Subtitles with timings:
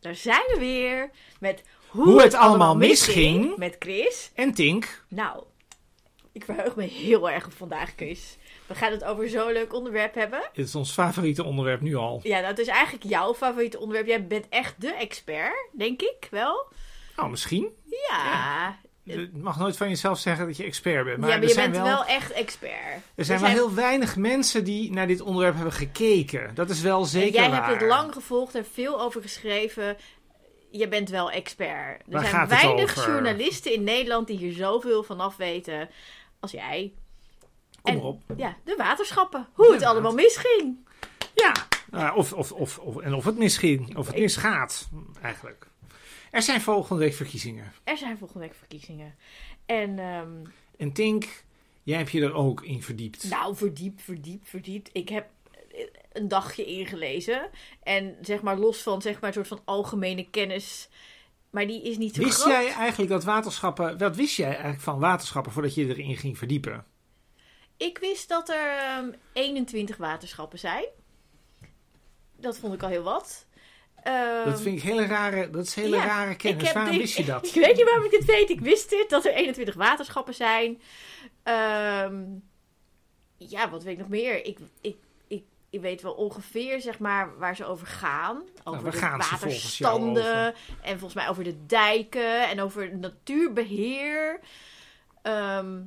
[0.00, 1.10] Daar zijn we weer
[1.40, 3.56] met hoe, Hoe het allemaal misging.
[3.56, 4.30] Met Chris.
[4.34, 5.04] En Tink.
[5.08, 5.42] Nou,
[6.32, 8.36] ik verheug me heel erg op vandaag, Chris.
[8.66, 10.50] We gaan het over zo'n leuk onderwerp hebben.
[10.52, 12.20] Dit is ons favoriete onderwerp nu al.
[12.22, 14.06] Ja, dat is eigenlijk jouw favoriete onderwerp.
[14.06, 16.72] Jij bent echt de expert, denk ik wel.
[17.16, 17.68] Nou, misschien.
[18.08, 18.78] Ja,
[19.08, 21.18] Je mag nooit van jezelf zeggen dat je expert bent.
[21.18, 22.72] Maar, ja, maar je bent wel, wel echt expert.
[23.14, 26.54] er zijn wel heel weinig mensen die naar dit onderwerp hebben gekeken.
[26.54, 27.66] Dat is wel zeker jij waar.
[27.68, 29.96] hebt het lang gevolgd en veel over geschreven.
[30.70, 32.00] Je bent wel expert.
[32.00, 35.88] Er Waar zijn weinig journalisten in Nederland die hier zoveel van af weten
[36.40, 36.92] als jij.
[37.82, 38.22] Kom en, erop.
[38.36, 39.46] Ja, de waterschappen.
[39.52, 40.86] Hoe het allemaal misging.
[41.34, 41.52] Ja,
[41.90, 44.88] nou, of, of, of, of, en of het misschien, of het Ik- misgaat,
[45.22, 45.66] eigenlijk.
[46.38, 47.72] Er zijn volgende week verkiezingen.
[47.84, 49.14] Er zijn volgende week verkiezingen.
[49.66, 50.44] En ehm,
[50.76, 51.44] En Tink,
[51.82, 53.30] jij hebt je er ook in verdiept.
[53.30, 54.90] nou, verdiept, verdiept, verdiept.
[54.92, 57.50] Ik heb eh, een dagje ingelezen.
[57.82, 60.88] En zeg maar los van zeg maar een soort van algemene kennis.
[61.50, 62.52] Maar die is niet zo wist groot.
[62.52, 63.98] jij eigenlijk dat waterschappen...
[63.98, 66.84] Wat wist jij eigenlijk van waterschappen voordat je erin ging verdiepen?
[67.76, 70.84] Ik wist dat er ehm, 21 waterschappen zijn.
[72.36, 73.46] Dat vond ik al heel wat.
[74.08, 76.72] Ehm, Dat vind ik hele rare, dat is hele ja, rare kennis.
[76.72, 77.46] Waarom dit- wist je dat?
[77.46, 78.50] Ik weet niet waarom ik dit weet.
[78.50, 80.80] Ik wist dit, dat er 21 waterschappen zijn.
[81.42, 82.22] Ehm,
[83.36, 84.44] ja, wat weet ik nog meer?
[84.44, 84.96] Ik, ik,
[85.28, 88.42] ik, ik weet wel ongeveer, zeg maar, waar ze over gaan.
[88.64, 90.54] Over waar de gaan volgens waterstanden.
[90.82, 92.48] En volgens mij over de dijken.
[92.48, 94.40] En over natuurbeheer.
[95.22, 95.80] Ehm,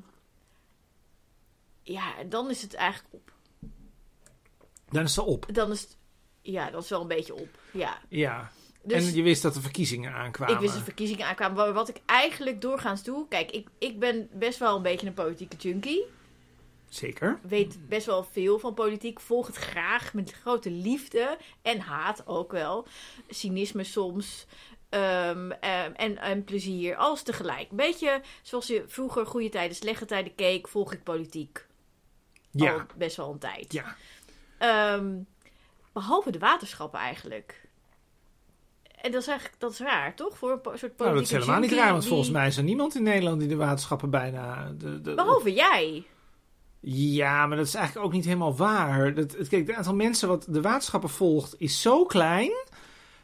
[1.84, 3.32] ja, dan is het eigenlijk op.
[4.90, 5.46] Dan is het op.
[5.54, 5.98] Dan is het,
[6.42, 7.48] ja, dat is wel een beetje op.
[7.72, 7.98] Ja.
[8.10, 8.52] Ja.
[8.84, 10.56] Dus en je wist dat er verkiezingen aankwamen.
[10.56, 11.56] ik wist dat verkiezingen aankwamen.
[11.56, 13.28] Wa- Wat ik eigenlijk doorgaans doe.
[13.28, 16.06] Kijk, ik, ik ben best wel een beetje een politieke junkie.
[16.90, 17.40] Zeker.
[17.42, 19.20] Weet best wel veel van politiek.
[19.20, 21.38] Volg het graag met grote liefde.
[21.62, 22.88] En haat ook wel.
[23.30, 24.46] Cynisme soms.
[24.90, 26.96] ehm, ehm, en, en plezier.
[26.96, 27.70] Alles tegelijk.
[27.72, 30.68] Een beetje zoals je vroeger goede tijden, slechte tijden keek.
[30.68, 31.66] Volg ik politiek.
[32.58, 32.86] Al Ja.
[32.98, 33.74] best wel een tijd.
[33.74, 33.96] Ja.
[34.58, 35.14] Ehm,
[35.94, 37.70] behalve de waterschappen eigenlijk.
[39.02, 40.38] En dat is eigenlijk dat is raar, toch?
[40.38, 42.58] Voor een soort politieke Nou, dat is helemaal niet raar, want die- volgens mij is
[42.58, 44.72] er niemand in Nederland die de waterschappen bijna...
[44.78, 46.06] De, de, Behalve jij.
[46.80, 49.14] Ja, maar dat is eigenlijk ook niet helemaal waar.
[49.14, 52.52] Dat, het, kijk, het aantal mensen wat de waterschappen volgt is zo klein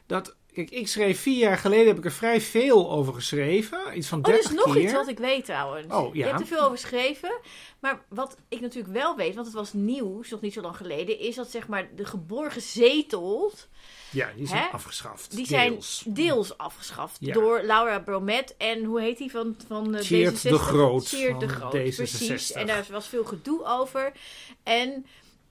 [0.06, 0.36] dat.
[0.57, 3.79] Kijk, ik schreef vier jaar geleden, heb ik er vrij veel over geschreven.
[3.97, 4.84] Iets van Oh, er 30 is nog keer.
[4.84, 5.94] iets wat ik weet trouwens.
[5.94, 6.23] Oh, ja.
[6.25, 7.40] Je hebt er veel over geschreven.
[7.79, 11.19] Maar wat ik natuurlijk wel weet, want het was nieuws, nog niet zo lang geleden,
[11.19, 13.68] is dat zeg maar de geborgen zetels,
[14.09, 14.68] Ja, die zijn Hè?
[14.68, 15.35] afgeschaft.
[15.35, 15.97] die deels.
[16.03, 17.18] zijn deels afgeschaft.
[17.19, 17.34] Ja.
[17.34, 20.41] Door Laura Bromet en hoe heet die van, van eh, Tjeerd D66?
[20.41, 21.95] de Groot de Groot, D66.
[21.95, 22.51] precies.
[22.51, 24.12] En daar was veel gedoe over.
[24.63, 25.06] En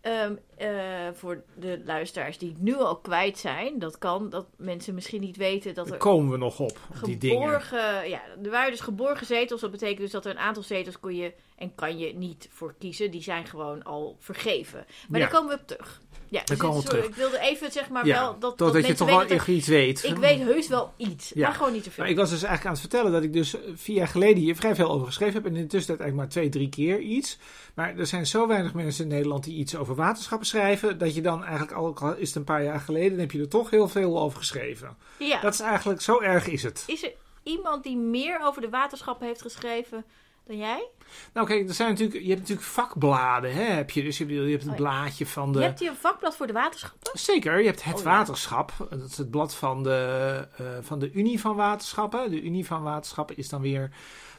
[0.06, 5.20] ehm, eh, voor de luisteraars die nu al kwijt zijn, dat kan, dat mensen misschien
[5.20, 7.60] niet weten dat er komen we nog op, die dingen.
[8.08, 9.60] ja, er waren dus geborgen zetels.
[9.60, 12.74] Dat betekent dus dat er een aantal zetels kon je en kan je niet voor
[12.78, 13.10] kiezen.
[13.10, 14.84] Die zijn gewoon al vergeven.
[15.08, 15.26] Maar Ja.
[15.26, 16.00] daar komen we op terug.
[16.28, 17.16] Ja, dus komen we sorry, terug.
[17.16, 19.68] Ik wilde even zeg maar ja, wel dat, dat totdat je toch wel dat iets
[19.68, 20.04] weet.
[20.04, 21.46] Ik weet heus wel iets, Ja.
[21.46, 22.02] maar gewoon niet te veel.
[22.02, 24.36] Maar ik was dus eigenlijk aan het vertellen dat ik dus eh, vier jaar geleden
[24.36, 25.44] hier vrij veel over geschreven heb.
[25.44, 27.38] En in de tussentijd eigenlijk maar twee, drie keer iets.
[27.74, 30.98] Maar er zijn zo weinig mensen in Nederland die iets over waterschappen schrijven.
[30.98, 33.40] Dat je dan eigenlijk al, al is het een paar jaar geleden, dan heb je
[33.40, 34.96] er toch heel veel over geschreven.
[35.18, 35.40] ja.
[35.40, 36.84] Dat is eigenlijk, zo erg is het.
[36.86, 37.12] Is er
[37.42, 40.04] iemand die meer over de waterschappen heeft geschreven
[40.46, 40.88] dan jij?
[41.32, 43.54] Nou kijk, er zijn natuurlijk, je hebt natuurlijk vakbladen.
[43.54, 44.82] Hè, heb je, dus je, je hebt een Oh ja.
[44.82, 45.58] blaadje van de...
[45.58, 47.18] Je hebt hier een vakblad voor de waterschappen?
[47.18, 48.04] Zeker, je hebt het Oh, ja.
[48.06, 48.72] waterschap.
[48.90, 52.30] Dat is het blad van de, eh, van de Unie van Waterschappen.
[52.30, 53.90] De Unie van Waterschappen is dan weer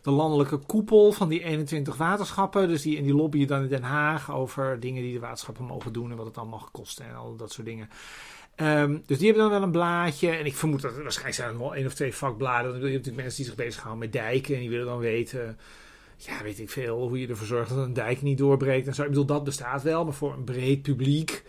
[0.02, 2.68] de landelijke koepel van die 21 waterschappen.
[2.68, 5.94] Dus die, en die lobbyen dan in Den Haag over dingen die de waterschappen mogen
[5.94, 7.90] doen en wat het allemaal mag kosten en al dat soort dingen.
[8.56, 10.30] Ehm, dus die hebben dan wel een blaadje.
[10.30, 12.72] En ik vermoed dat er waarschijnlijk zijn er wel één of twee vakbladen.
[12.72, 14.54] Want je hebt natuurlijk mensen die zich bezighouden met dijken.
[14.56, 15.58] En die willen dan weten,
[16.18, 18.88] ja, weet ik veel, hoe je ervoor zorgt dat een dijk niet doorbreekt.
[18.88, 19.02] En zo.
[19.02, 20.04] Ik bedoel, dat bestaat wel.
[20.04, 21.44] Maar voor een breed publiek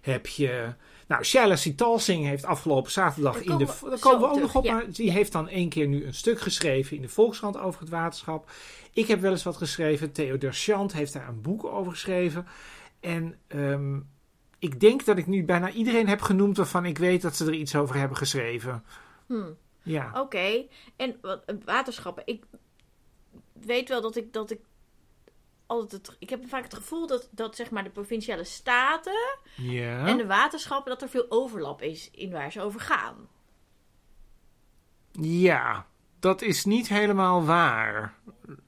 [0.00, 0.74] heb je...
[1.06, 3.64] Nou, Shaila Sitalsing heeft afgelopen zaterdag in de...
[3.64, 4.64] Daar komen we ook nog op.
[4.64, 4.74] ja.
[4.74, 7.88] Maar die heeft dan één keer nu een stuk geschreven in de Volkskrant over het
[7.88, 8.50] waterschap.
[8.92, 10.12] Ik heb wel eens wat geschreven.
[10.12, 12.46] Theo Derchant heeft daar een boek over geschreven.
[13.00, 14.00] En ehm,
[14.58, 17.54] ik denk dat ik nu bijna iedereen heb genoemd waarvan ik weet dat ze er
[17.54, 18.84] iets over hebben geschreven.
[19.26, 19.52] Hm.
[19.82, 20.20] Ja.
[20.20, 20.64] Oké,
[20.96, 22.22] en wat, eh, waterschappen.
[22.26, 22.44] Ik
[23.64, 24.60] weet wel dat ik, dat ik
[25.66, 30.06] altijd het, ik heb vaak het gevoel dat, dat zeg maar de provinciale staten Ja.
[30.06, 33.28] en de waterschappen, dat er veel overlap is in waar ze over gaan.
[35.20, 35.86] Ja,
[36.18, 38.14] dat is niet helemaal waar.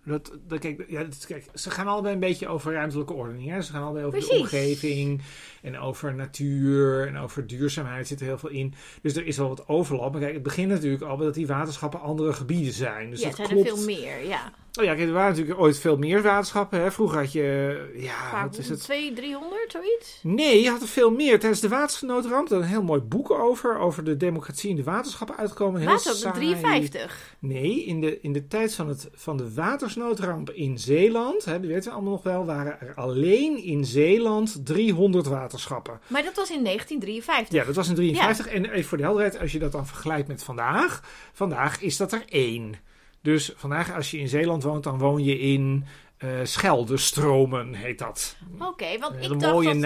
[0.06, 3.50] Dat, dat, kijk, ja, dat- kijk, ze gaan allebei een beetje over ruimtelijke ordening.
[3.50, 3.62] Hè?
[3.62, 5.22] Ze gaan allebei over de omgeving
[5.62, 8.74] en over natuur en over duurzaamheid zit er heel veel in.
[9.02, 10.12] Dus er is wel wat overlap.
[10.12, 13.10] Maar kijk, het begint natuurlijk al dat die waterschappen andere gebieden zijn.
[13.10, 13.68] Dus ja, dat zijn klopt.
[13.68, 14.52] er veel meer, ja.
[14.78, 16.80] Oh ja, kijk, er waren natuurlijk ooit veel meer waterschappen.
[16.80, 16.92] Hè?
[16.92, 18.80] Vroeger had je, ja, Vaak wat is het?
[18.80, 20.20] 200, 300, zoiets.
[20.22, 21.38] Nee, je had er veel meer.
[21.40, 25.36] Tijdens de watersnoodramp, daar een heel mooi boek over, over de democratie in de waterschappen
[25.36, 25.80] uitkomen.
[25.80, 26.34] De saai.
[26.34, 27.36] 53.
[27.38, 29.52] Nee, in de, in de tijd van, het, van de
[29.96, 34.66] watersnoodramp in Zeeland, hè, die weten we allemaal nog wel, waren er alleen in Zeeland
[34.66, 36.00] 300 waterschappen.
[36.06, 37.58] Maar dat was in 1953.
[37.58, 38.46] Ja, dat was in 53.
[38.46, 41.02] En even voor de helderheid, als je dat dan vergelijkt met vandaag,
[41.32, 42.75] vandaag is dat er één.
[43.22, 45.84] Dus vandaag, als je in Zeeland woont, dan woon je in
[46.26, 48.37] eh Scheldestromen, heet dat.
[48.61, 49.40] Oké, want ik dacht dat,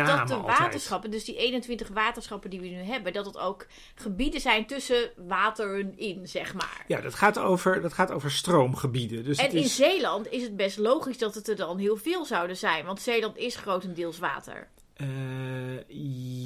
[0.07, 0.59] dat de altijd.
[0.59, 5.11] waterschappen, dus die 21 waterschappen die we nu hebben, dat het ook gebieden zijn tussen
[5.17, 6.85] wateren in, zeg maar.
[6.89, 9.25] Ja, dat gaat over, dat gaat over stroomgebieden.
[9.25, 11.97] Dus en het in is, Zeeland is het best logisch dat het er dan heel
[11.97, 14.69] veel zouden zijn, want Zeeland is grotendeels water.
[14.95, 15.07] eh,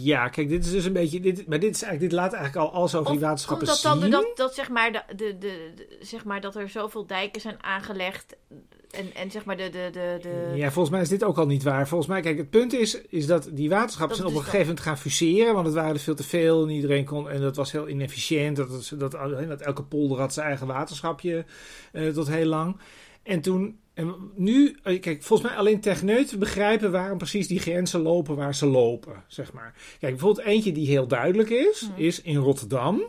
[0.05, 1.21] ja, kijk, dit is dus een beetje.
[1.21, 4.01] Dit, maar dit, is eigenlijk, dit laat eigenlijk al alles over die waterschappen omdat dan
[4.01, 4.11] zien.
[4.11, 8.37] dat, dat, zeg maar, de, de, de- zeg maar dat er zoveel dijken zijn aangelegd
[8.97, 9.71] en, en zeg maar de...
[9.71, 11.89] de, de, de Ja, volgens mij is dit ook al niet waar.
[11.89, 14.81] Volgens mij, kijk, het punt is, is dat die waterschappen zijn op een gegeven moment
[14.85, 17.73] gaan fuseren, want het waren er veel te veel en iedereen kon, en dat was
[17.73, 18.57] heel inefficiënt.
[18.57, 19.13] Dat, dat,
[19.49, 21.45] dat elke polder had zijn eigen waterschapje
[21.93, 22.77] eh, tot heel lang.
[23.23, 28.01] En toen, en nu, eh, kijk, volgens mij alleen techneuten begrijpen waarom precies die grenzen
[28.01, 29.75] lopen waar ze lopen, zeg maar.
[30.01, 32.01] Kijk, bijvoorbeeld eentje die heel duidelijk is, Mhm.
[32.01, 33.03] is in Rotterdam,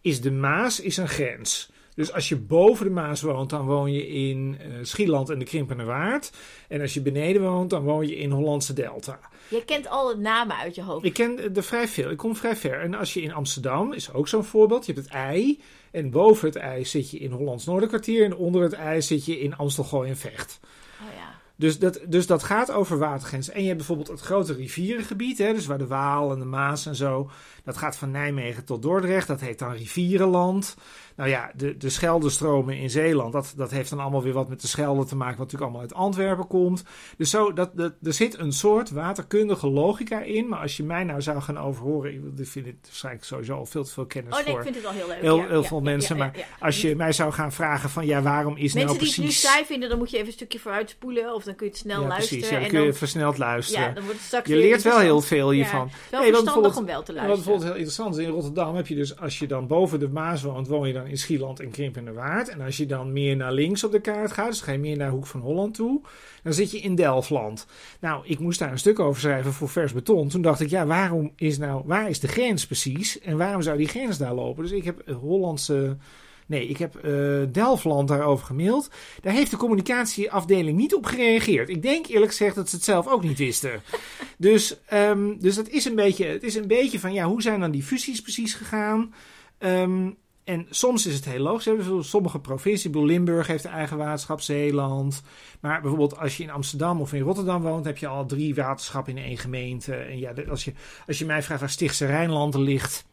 [0.00, 1.70] is de Maas is een grens.
[2.00, 5.44] Dus als je boven de Maas woont, dan woon je in eh, Schieland en de
[5.44, 6.32] Krimpende Waard.
[6.68, 9.20] En als je beneden woont, dan woon je in Hollandse Delta.
[9.48, 11.04] Je kent alle namen uit je hoofd.
[11.04, 12.10] Ik ken er vrij veel.
[12.10, 12.80] Ik kom vrij ver.
[12.80, 14.86] En als je in Amsterdam, is ook zo'n voorbeeld.
[14.86, 15.60] Je hebt het ei.
[15.90, 18.24] En boven het ei zit je in Hollands Noorderkwartier.
[18.24, 20.60] En onder het ei zit je in Amstelgooi en Vecht.
[21.00, 21.39] Oh ja.
[21.60, 23.54] Dus dat, dus dat gaat over watergrenzen.
[23.54, 26.86] En je hebt bijvoorbeeld het grote rivierengebied, hè, dus waar de Waal en de Maas
[26.86, 27.30] en zo.
[27.64, 29.26] Dat gaat van Nijmegen tot Dordrecht.
[29.26, 30.76] Dat heet dan Rivierenland.
[31.16, 34.60] Nou ja, de, de Scheldestromen in Zeeland, dat, dat heeft dan allemaal weer wat met
[34.60, 36.82] de Schelde te maken, wat natuurlijk allemaal uit Antwerpen komt.
[37.16, 40.48] Dus zo, dat, dat, er zit een soort waterkundige logica in.
[40.48, 43.84] Maar als je mij nou zou gaan overhoren, ik vind het waarschijnlijk sowieso al veel
[43.84, 45.20] te veel kennis Oh nee, ik vind het wel heel leuk.
[45.20, 46.16] heel, ja, heel ja, veel ja, mensen.
[46.16, 49.16] maar als je mij zou gaan vragen van ja, waarom is Mensen nou die het
[49.16, 49.40] nu precies...
[49.40, 51.34] saai vinden, dan moet je even een stukje vooruit spoelen.
[51.34, 52.38] Of dan kun je het snel ja, luisteren.
[52.38, 52.48] precies.
[52.48, 53.88] Ja, dan en kun je dan, versneld luisteren.
[53.88, 55.86] ja, dan wordt het straks Je leert wel heel veel Ja, hiervan.
[55.86, 57.34] is wel Nee, verstandig om wel te wat luisteren.
[57.34, 60.42] bijvoorbeeld heel interessant is, in Rotterdam heb je dus, als je dan boven de Maas
[60.42, 62.48] woont, woon je dan in Schieland en Krimp en de Waard.
[62.48, 64.96] En als je dan meer naar links op de kaart gaat, dus ga je meer
[64.96, 66.00] naar Hoek van Holland toe,
[66.42, 67.66] dan zit je in Delftland.
[68.00, 70.28] Nou, ik moest daar een stuk over schrijven voor vers beton.
[70.28, 73.20] Toen dacht ik, ja, waarom is nou, waar is de grens precies?
[73.20, 74.62] En waarom zou die grens daar lopen?
[74.62, 75.96] Dus ik heb Hollandse...
[76.50, 78.90] Nee, ik heb eh Delftland daarover gemaild.
[79.20, 81.68] Daar heeft de communicatieafdeling niet op gereageerd.
[81.68, 83.80] Ik denk eerlijk gezegd dat ze het zelf ook niet wisten.
[84.36, 87.60] Dus, ehm, dus dat is een beetje, het is een beetje van, ja, hoe zijn
[87.60, 89.14] dan die fusies precies gegaan?
[89.58, 90.10] Ehm,
[90.44, 91.68] en soms is het heel logisch.
[92.00, 95.22] sommige provincies, Limburg heeft een eigen waterschap, Zeeland.
[95.60, 99.16] Maar bijvoorbeeld als je in Amsterdam of in Rotterdam woont, heb je al drie waterschappen
[99.16, 99.94] in één gemeente.
[99.94, 100.72] En ja, als je,
[101.06, 103.04] als je mij vraagt waar Stichtse Rijnlanden ligt,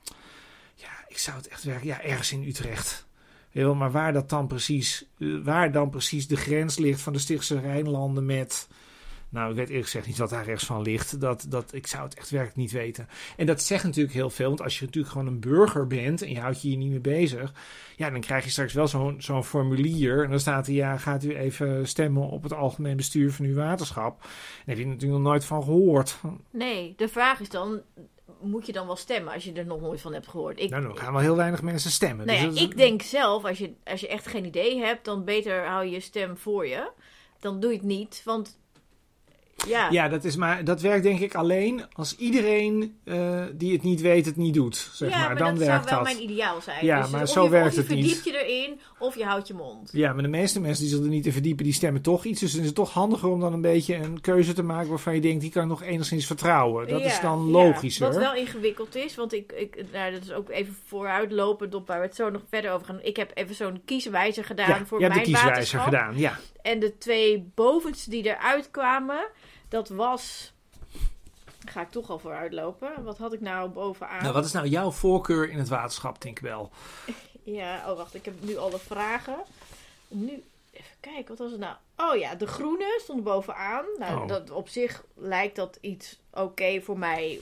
[0.75, 3.06] ja, ik zou het echt werken, ja, ergens in Utrecht.
[3.65, 7.59] Maar waar dat dan precies, eh, waar dan precies de grens ligt van de Stichtse
[7.59, 8.67] Rijnlanden met,
[9.29, 11.19] nou, ik weet eerlijk gezegd niet wat daar rechts van ligt.
[11.19, 13.07] Dat, dat, ik zou het echt werkelijk niet weten.
[13.37, 16.29] En dat zegt natuurlijk heel veel, want als je natuurlijk gewoon een burger bent en
[16.29, 17.53] je houdt je hier niet mee bezig,
[17.95, 21.23] ja, dan krijg je straks wel zo'n zo'n formulier en dan staat er, ja, gaat
[21.23, 24.21] u even stemmen op het algemeen bestuur van uw waterschap.
[24.21, 24.31] Daar
[24.65, 26.19] heb je natuurlijk nog nooit van gehoord.
[26.51, 27.81] Nee, de vraag is dan,
[28.41, 30.59] moet je dan wel stemmen als je er nog nooit van hebt gehoord?
[30.59, 32.25] Ik, Nou, dan gaan wel heel weinig mensen stemmen.
[32.25, 35.65] nou Dus ik denk zelf, als je, als je echt geen idee hebt, dan beter
[35.65, 36.91] hou je je stem voor je.
[37.39, 38.59] Dan doe je het niet, want
[39.67, 43.83] ja, Ja, dat, is maar, dat werkt denk ik alleen als iedereen eh, die het
[43.83, 44.89] niet weet het niet doet.
[44.93, 45.37] Zeg Ja, maar.
[45.37, 46.13] Dan dat werkt zou wel dat.
[46.17, 46.85] mijn ideaal zijn.
[46.85, 47.99] Ja, Dus maar of zo je, werkt of je het niet.
[48.05, 49.89] verdiept je erin, of je houdt je mond.
[49.93, 52.39] Ja, maar de meeste mensen die zich er niet in verdiepen, die stemmen toch iets.
[52.39, 55.21] Dus het is toch handiger om dan een beetje een keuze te maken waarvan je
[55.21, 56.87] denkt, die kan ik nog enigszins vertrouwen.
[56.87, 57.51] Dat Ja, is dan ja.
[57.51, 58.07] logischer.
[58.07, 61.99] Wat wel ingewikkeld is, want ik, ik nou, dat is ook even vooruitlopend op waar
[61.99, 62.99] we het zo nog verder over gaan.
[63.01, 65.83] Ik heb even zo'n kieswijzer gedaan ja, voor je hebt de mijn kieswijzer waterschap.
[65.83, 66.17] gedaan.
[66.17, 66.37] Ja.
[66.67, 69.27] En de twee bovenste die eruit kwamen,
[69.69, 70.53] dat was...
[71.65, 73.03] Ga ik toch al vooruitlopen.
[73.03, 74.21] Wat had ik nou bovenaan?
[74.21, 76.67] Nou, wat is nou jouw voorkeur in het waterschap, Tinkerbell?
[77.43, 79.35] Ja, oh wacht, ik heb nu alle vragen.
[80.07, 81.75] Nu, even kijken, wat was het nou?
[81.97, 83.85] Oh ja, de groene stond bovenaan.
[83.99, 84.27] Nou, Oh.
[84.27, 87.41] dat, op zich lijkt dat iets oké voor mij.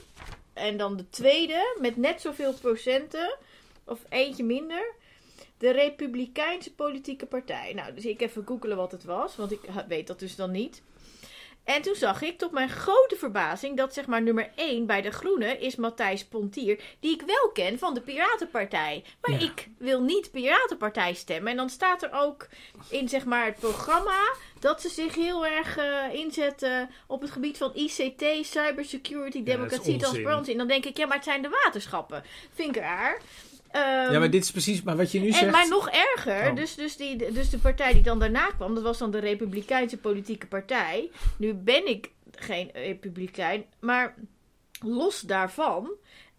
[0.52, 3.36] En dan de tweede, met net zoveel procenten,
[3.84, 4.94] of eentje minder.
[5.58, 7.72] De Republikeinse Politieke Partij.
[7.74, 10.82] Nou, dus ik even googelen wat het was, want ik weet dat dus dan niet.
[11.64, 15.10] En toen zag ik tot mijn grote verbazing dat zeg maar nummer 1 bij de
[15.10, 19.04] Groenen is Matthijs Pontier, die ik wel ken van de Piratenpartij.
[19.20, 19.46] Maar Ja.
[19.46, 21.50] ik wil niet Piratenpartij stemmen.
[21.50, 22.48] En dan staat er ook
[22.88, 24.34] in zeg maar het programma
[24.66, 29.98] dat ze zich heel erg eh, inzetten op het gebied van ICT, cybersecurity, democratie, onzin.
[29.98, 30.52] transparantie.
[30.52, 32.22] En dan denk ik, ja, maar het zijn de waterschappen.
[32.54, 33.20] Vind ik raar.
[33.70, 35.52] Ehm, ja, maar dit is precies maar wat je nu en, zegt.
[35.52, 36.56] maar nog erger, Oh.
[36.56, 39.96] dus, dus, die, dus de partij die dan daarna kwam, dat was dan de Republikeinse
[39.96, 41.10] Politieke Partij.
[41.38, 44.14] Nu ben ik geen Republikein, maar
[44.80, 45.90] los daarvan.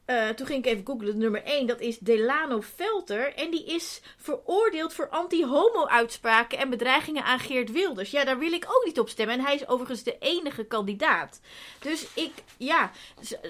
[0.08, 1.18] Eh, toen ging ik even googlen.
[1.18, 3.34] Nummer 1, dat is Delano Velter.
[3.34, 8.12] En die is veroordeeld voor anti-homo-uitspraken en bedreigingen aan Geert Wilders.
[8.12, 9.38] Ja, daar wil ik ook niet op stemmen.
[9.38, 11.42] En hij is overigens de enige kandidaat.
[11.80, 12.92] Dus ik, ja,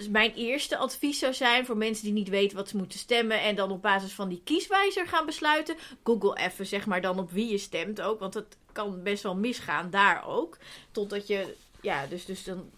[0.09, 3.41] mijn eerste advies zou zijn voor mensen die niet weten wat ze moeten stemmen.
[3.41, 5.75] En dan op basis van die kieswijzer gaan besluiten.
[6.03, 8.19] Google even, zeg maar, dan op wie je stemt ook.
[8.19, 10.57] Want het kan best wel misgaan daar ook.
[10.91, 12.69] Totdat je, ja, dus, dus dan.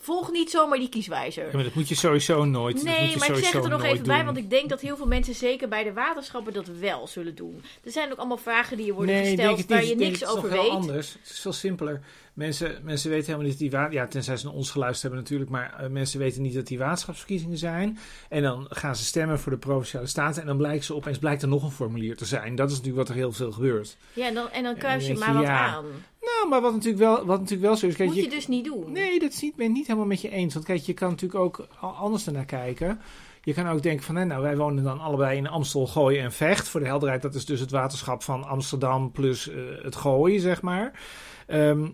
[0.00, 1.46] Volg niet zomaar die kieswijzer.
[1.46, 2.74] Ja, maar dat moet je sowieso nooit.
[2.76, 4.80] dat moet Nee, maar ik zeg het er nog even bij, want ik denk dat
[4.80, 7.62] heel veel mensen, zeker bij de waterschappen, dat wel zullen doen.
[7.84, 10.28] Er zijn ook allemaal vragen die je worden nee, gesteld het waar je niks het
[10.28, 10.70] is over nog heel weet.
[10.70, 11.12] anders.
[11.12, 12.00] Het is veel simpeler.
[12.36, 15.50] Mensen, mensen weten helemaal niet dat die Ja, tenzij ze naar ons geluisterd hebben natuurlijk.
[15.50, 17.98] Maar eh, mensen weten niet dat die waterschapsverkiezingen zijn.
[18.28, 20.40] En dan gaan ze stemmen voor de Provinciale Staten.
[20.40, 22.54] En dan blijkt ze opeens blijkt er nog een formulier te zijn.
[22.54, 23.96] Dat is natuurlijk wat er heel veel gebeurt.
[24.12, 25.84] Ja, en dan, en dan kruis je maar wat ja, aan.
[26.20, 27.96] Nou, maar wat natuurlijk wel, wat natuurlijk wel zo is.
[27.96, 28.92] Kijk, Moet je dus niet doen.
[28.92, 30.54] Nee, dat is niet, ben ik niet helemaal met je eens.
[30.54, 33.00] Want kijk, je kan natuurlijk ook anders ernaar kijken.
[33.42, 36.32] Je kan ook denken van, hè, nou, wij wonen dan allebei in Amstel, Gooi en
[36.32, 36.68] Vecht.
[36.68, 40.62] Voor de helderheid, dat is dus het waterschap van Amsterdam plus eh, het Gooi, zeg
[40.62, 41.00] maar.
[41.46, 41.86] Ehm,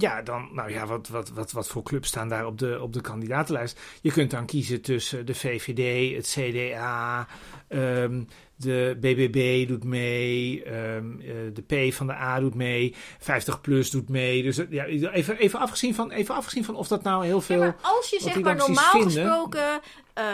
[0.00, 2.92] ja, dan, nou ja, wat, wat, wat, wat voor clubs staan daar op de, op
[2.92, 3.80] de kandidatenlijst?
[4.00, 7.26] Je kunt dan kiezen tussen de VVD, het CDA,
[7.68, 8.22] ehm,
[8.56, 13.90] de BBB doet mee, ehm, eh, de P van de A doet mee, 50 plus
[13.90, 14.42] doet mee.
[14.42, 17.42] Dus eh, ja, even, even, afgezien van, even afgezien van of dat nou heel Ja,
[17.42, 17.58] veel...
[17.58, 19.10] maar als je zeg maar normaal vinden.
[19.10, 19.80] gesproken
[20.14, 20.24] eh,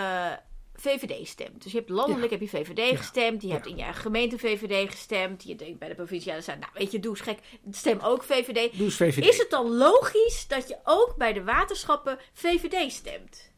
[0.80, 1.62] VVD stemt.
[1.62, 2.96] Dus je hebt landelijk heb je VVD Ja.
[2.96, 3.42] gestemd.
[3.42, 3.54] Je Ja.
[3.54, 5.42] hebt in je gemeente VVD gestemd.
[5.42, 7.38] Je denkt bij de provinciale staat, nou weet je, doe eens gek.
[7.70, 8.78] Stem ook VVD.
[8.78, 9.26] Doe VVD.
[9.26, 13.52] Is het dan logisch dat je ook bij de waterschappen VVD stemt?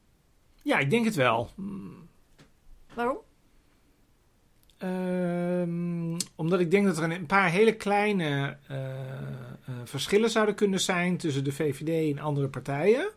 [0.62, 1.50] Ja, ik denk het wel.
[2.94, 3.18] Waarom?
[4.78, 10.54] Ehm, omdat ik denk dat er een, een paar hele kleine eh, eh, verschillen zouden
[10.54, 13.10] kunnen zijn tussen de VVD en andere partijen.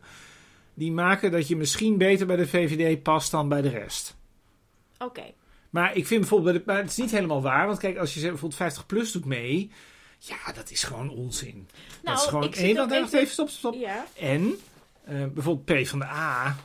[0.74, 4.16] Die maken dat je misschien beter bij de VVD past dan bij de rest.
[4.98, 5.22] Oké.
[5.70, 7.66] Maar ik vind bijvoorbeeld, maar het is niet helemaal waar.
[7.66, 9.70] Want kijk, als je bijvoorbeeld 50 plus doet mee.
[10.18, 11.68] Ja, dat is gewoon onzin.
[12.02, 12.40] dat is gewoon.
[12.40, 13.74] Nou, ik zit Even, wacht even- even, stop, stop.
[13.74, 14.04] Ja.
[14.18, 14.54] En
[15.04, 16.56] eh, bijvoorbeeld P van de A.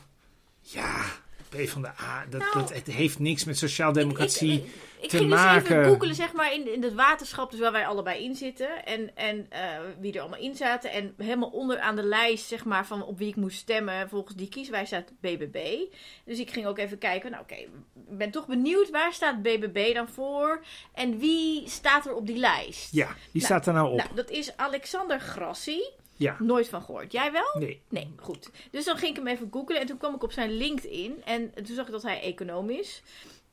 [0.60, 1.04] Ja,
[1.48, 2.26] P van de A.
[2.30, 4.52] Dat, Nou, dat, het heeft niks met sociaaldemocratie.
[4.52, 5.78] Ik, ik, ik te ging dus maken.
[5.78, 8.84] even googelen, zeg maar, in, in het waterschap, dus waar wij allebei in zitten.
[8.84, 9.60] En, en eh,
[10.00, 10.90] wie er allemaal in zaten.
[10.90, 14.08] En helemaal onder aan de lijst, zeg maar, van op wie ik moest stemmen.
[14.08, 15.78] Volgens die kieswijze staat BBB.
[16.24, 17.30] Dus ik ging ook even kijken.
[17.30, 20.64] Nou, oké, ik ben toch benieuwd, waar staat BBB dan voor?
[20.92, 22.92] En wie staat er op die lijst?
[22.92, 23.96] Ja, die staat er nou op.
[23.98, 25.82] Nou, dat is Alexander Grassi.
[26.18, 27.12] Ja, Nooit van gehoord.
[27.12, 27.54] Jij wel?
[27.58, 27.82] nee.
[27.88, 28.50] Nee, goed.
[28.70, 31.54] Dus dan ging ik hem even googlen en toen kwam ik op zijn LinkedIn en
[31.54, 33.02] toen zag ik dat hij econoom is.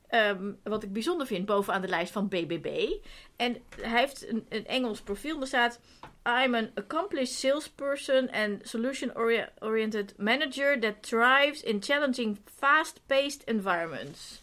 [0.08, 2.90] Ehm, wat ik bijzonder vind bovenaan de lijst van BBB.
[3.36, 5.40] En hij heeft een, een Engels profiel.
[5.40, 5.80] Er staat:
[6.24, 14.40] I'm an accomplished salesperson and solution-oriented manager that thrives in challenging, fast-paced environments.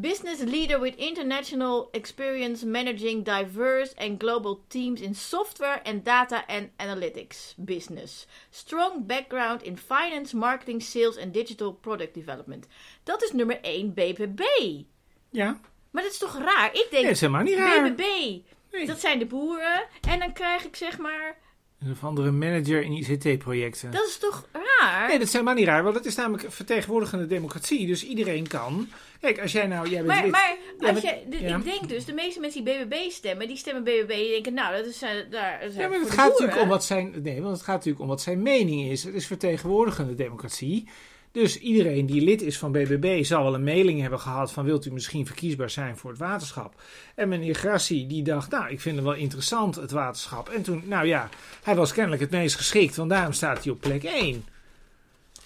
[0.00, 6.70] Business leader with international experience managing diverse and global teams in software and data and
[6.76, 8.26] analytics business.
[8.50, 12.66] Strong background in finance, marketing, sales and digital product development.
[13.04, 14.40] Dat is nummer 1 BBB.
[15.30, 15.60] Ja,
[15.94, 16.66] Maar dat is toch raar?
[16.66, 17.92] Ik nee, denk dat is helemaal niet raar.
[17.92, 18.02] BBB.
[18.72, 18.86] Nee.
[18.86, 19.86] Dat zijn de boeren.
[20.08, 21.38] En dan krijg ik zeg maar.
[21.80, 23.90] Een of andere manager in ICT-projecten.
[23.90, 25.08] Dat is toch raar?
[25.08, 27.86] Nee, dat is helemaal niet raar, want het is namelijk vertegenwoordigende democratie.
[27.86, 28.88] Dus iedereen kan.
[29.20, 29.88] Kijk, als jij nou.
[29.88, 31.56] Jij bent Maar, maar Ja, als maar- jij, de- ja.
[31.56, 34.08] ik denk dus, de meeste mensen die BBB stemmen, die stemmen BBB.
[34.08, 35.60] Die denken, nou, dat is eh, daar.
[35.60, 36.30] Dat is Ja, maar het gaat boeren.
[36.32, 37.14] natuurlijk om wat zijn.
[37.22, 39.04] Nee, want het gaat natuurlijk om wat zijn mening is.
[39.04, 40.88] Het is vertegenwoordigende democratie.
[41.34, 44.86] Dus iedereen die lid is van BBB zal wel een mailing hebben gehad van wilt
[44.86, 46.82] u misschien verkiesbaar zijn voor het waterschap.
[47.14, 50.48] En meneer Grassi die dacht, nou ik vind het wel interessant het waterschap.
[50.48, 51.28] En toen, nou ja,
[51.62, 54.44] hij was kennelijk het meest geschikt, want daarom staat hij op plek 1.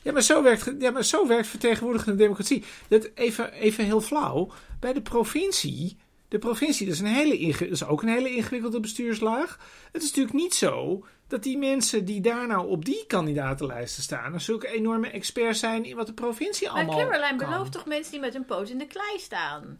[0.02, 2.64] Ja, maar zo werkt, ja, maar zo werkt vertegenwoordigende democratie.
[2.88, 4.50] Dat even, even heel flauw.
[4.80, 5.96] Bij de provincie,
[6.28, 9.58] de provincie dat is, een hele dat is ook een hele ingewikkelde bestuurslaag.
[9.92, 14.34] Het is natuurlijk niet zo dat die mensen die daar nou op die kandidatenlijsten staan,
[14.34, 17.50] er zulke enorme experts zijn in wat de provincie Maar allemaal Caroline kan.
[17.50, 19.78] belooft toch mensen die met hun poot in de klei staan?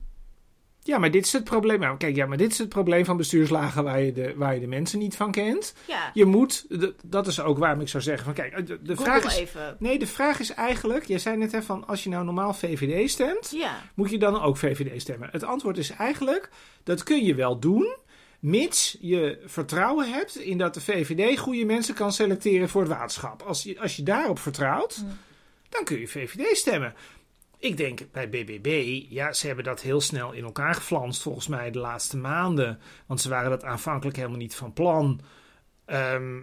[0.83, 1.81] Ja, maar dit is het probleem.
[1.81, 4.61] Nou, kijk, ja, maar dit is het probleem van bestuurslagen waar je de, waar je
[4.61, 5.75] de mensen niet van kent.
[5.87, 6.67] Ja, Je moet,
[7.05, 9.37] dat is ook waarom ik zou zeggen van kijk, de, de vraag is...
[9.37, 9.77] even.
[9.79, 13.11] Nee, de vraag is eigenlijk, jij zei net hè, van als je nou normaal VVD
[13.11, 15.29] stemt, Ja, moet je dan ook VVD stemmen?
[15.33, 16.51] Het antwoord is eigenlijk,
[16.85, 17.97] dat kun je wel doen,
[18.39, 23.43] mits je vertrouwen hebt in dat de VVD goede mensen kan selecteren voor het waterschap.
[23.43, 25.05] Als je, als je daarop vertrouwt,
[25.69, 26.95] dan kun je VVD stemmen.
[27.59, 31.71] Ik denk bij BBB, ja, ze hebben dat heel snel in elkaar geflanst volgens mij
[31.71, 32.79] de laatste maanden.
[33.07, 35.21] Want ze waren dat aanvankelijk helemaal niet van plan.
[35.85, 36.41] Ehm,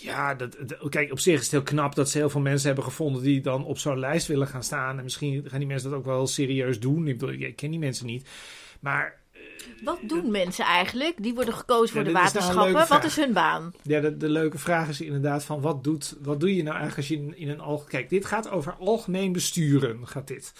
[0.00, 2.66] ja, dat, dat- kijk, op zich is het heel knap dat ze heel veel mensen
[2.66, 4.96] hebben gevonden die dan op zo'n lijst willen gaan staan.
[4.98, 7.08] En misschien gaan die mensen dat ook wel serieus doen.
[7.08, 8.28] Ik, bedoel, ik ken die mensen niet.
[8.80, 9.19] Maar
[9.84, 11.22] wat doen mensen eigenlijk?
[11.22, 12.88] Die worden gekozen voor Ja, de nou waterschappen.
[12.88, 13.72] Wat is hun baan?
[13.82, 16.96] Ja, de, de leuke vraag is inderdaad van wat, doet, wat doe je nou eigenlijk
[16.96, 17.90] als je in, in een algemeen...
[17.90, 20.52] Kijk, dit gaat over algemeen besturen, gaat dit.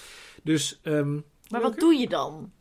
[0.43, 2.53] Dus, ehm, Maar wat doe je dan?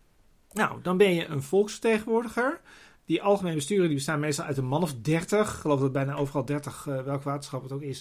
[0.52, 2.62] nou, dan ben je een volksvertegenwoordiger.
[3.06, 5.54] Die algemeen besturen die bestaan meestal uit een man of dertig.
[5.54, 7.98] Ik geloof dat bijna overal 30, eh, welk waterschap het ook is.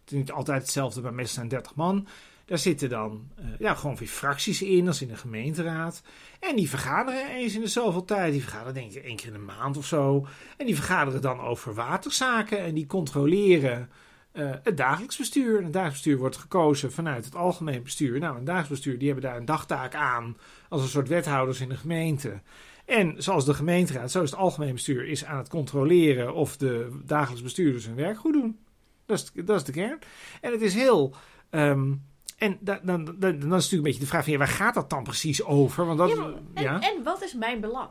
[0.00, 2.06] Het is niet altijd hetzelfde, maar meestal zijn 30 man.
[2.50, 6.02] Daar zitten dan eh, ja, gewoon weer fracties in, als in de gemeenteraad.
[6.40, 8.32] En die vergaderen eens in de zoveel tijd.
[8.32, 10.26] Die vergaderen denk ik één keer in de maand of zo.
[10.56, 12.58] En die vergaderen dan over waterzaken.
[12.58, 13.90] En die controleren
[14.32, 15.56] eh, het dagelijks bestuur.
[15.56, 18.18] En het dagelijks bestuur wordt gekozen vanuit het algemeen bestuur.
[18.18, 20.36] Nou, een dagelijks bestuur die hebben daar een dagtaak aan.
[20.68, 22.40] Als een soort wethouders in de gemeente.
[22.84, 27.00] En zoals de gemeenteraad, zo is het algemeen bestuur is aan het controleren of de
[27.04, 28.58] dagelijks bestuurders hun werk goed doen.
[29.06, 29.98] Dat is, dat is de kern.
[30.40, 31.14] En het is heel.
[31.50, 31.92] ehm,
[32.40, 34.74] en da- dan, dan, dan is natuurlijk een beetje de vraag van ja, waar gaat
[34.74, 35.86] dat dan precies over?
[35.86, 36.80] Want dat, Ja, maar- en, ja.
[36.80, 37.90] en wat is mijn belang?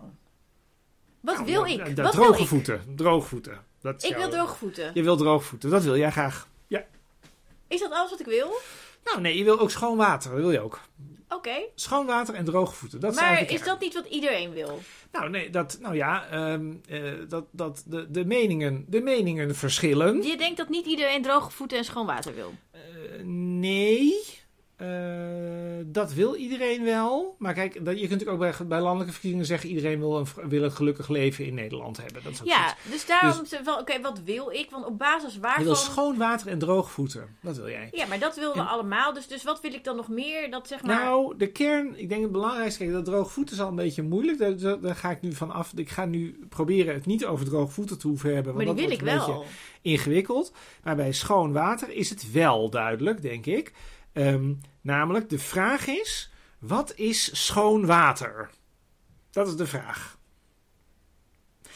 [1.20, 1.96] Wat Nou, wil ja, ik?
[1.96, 2.48] Wat wil droge ik?
[2.48, 2.82] voeten.
[2.96, 3.58] Droge voeten.
[3.82, 4.92] Dat Ik wil jouw- droogvoeten.
[4.94, 5.70] Je wil droge voeten.
[5.70, 6.48] Dat wil jij graag.
[7.68, 8.52] Is dat alles wat ik wil?
[9.04, 10.32] Nou nee, je wil ook schoon water.
[10.32, 10.80] Dat wil je ook.
[11.30, 11.56] Oké.
[11.76, 13.00] Schoon water en droge voeten.
[13.00, 13.64] Dat is Maar is kern.
[13.66, 14.80] dat niet wat iedereen wil?
[15.12, 20.22] Nou nee, dat, nou ja, ehm, eh, dat, dat de, de, meningen, de meningen verschillen.
[20.24, 22.54] Je denkt dat niet iedereen droge voeten en schoon water wil.
[22.72, 22.82] Eh,
[23.24, 24.14] nee,
[25.86, 27.36] dat wil iedereen wel.
[27.38, 29.70] Maar kijk, dat, je kunt natuurlijk ook bij, bij landelijke verkiezingen zeggen...
[29.70, 32.24] iedereen wil een, wil een gelukkig leven in Nederland hebben.
[32.24, 33.46] Dat is ook Ja, dus daarom...
[33.64, 34.70] wel, Oké, wat wil ik?
[34.70, 35.64] Want op basis Je waarvan...
[35.64, 37.38] wil schoon water en droge voeten.
[37.42, 37.88] Dat wil jij.
[37.92, 39.14] Ja, maar dat willen we allemaal.
[39.14, 40.52] Dus, dus wat wil ik dan nog meer?
[40.52, 40.96] Dat zeg maar...
[40.96, 44.04] Nou, de kern, ik denk het belangrijkste, kijk, dat droge voeten is al een beetje
[44.04, 44.38] moeilijk.
[44.38, 45.72] Daar, daar, daar ga ik nu van af.
[45.76, 48.56] Ik ga nu proberen het niet over droge voeten te hoeven hebben.
[48.56, 49.46] maar Want die wil dat ik wordt een wel.
[49.82, 50.54] ingewikkeld.
[50.84, 53.74] Maar bij schoon water is het wel duidelijk, denk ik.
[54.20, 58.50] Ehm, namelijk, de vraag is: wat is schoon water?
[59.32, 60.18] Dat is de vraag.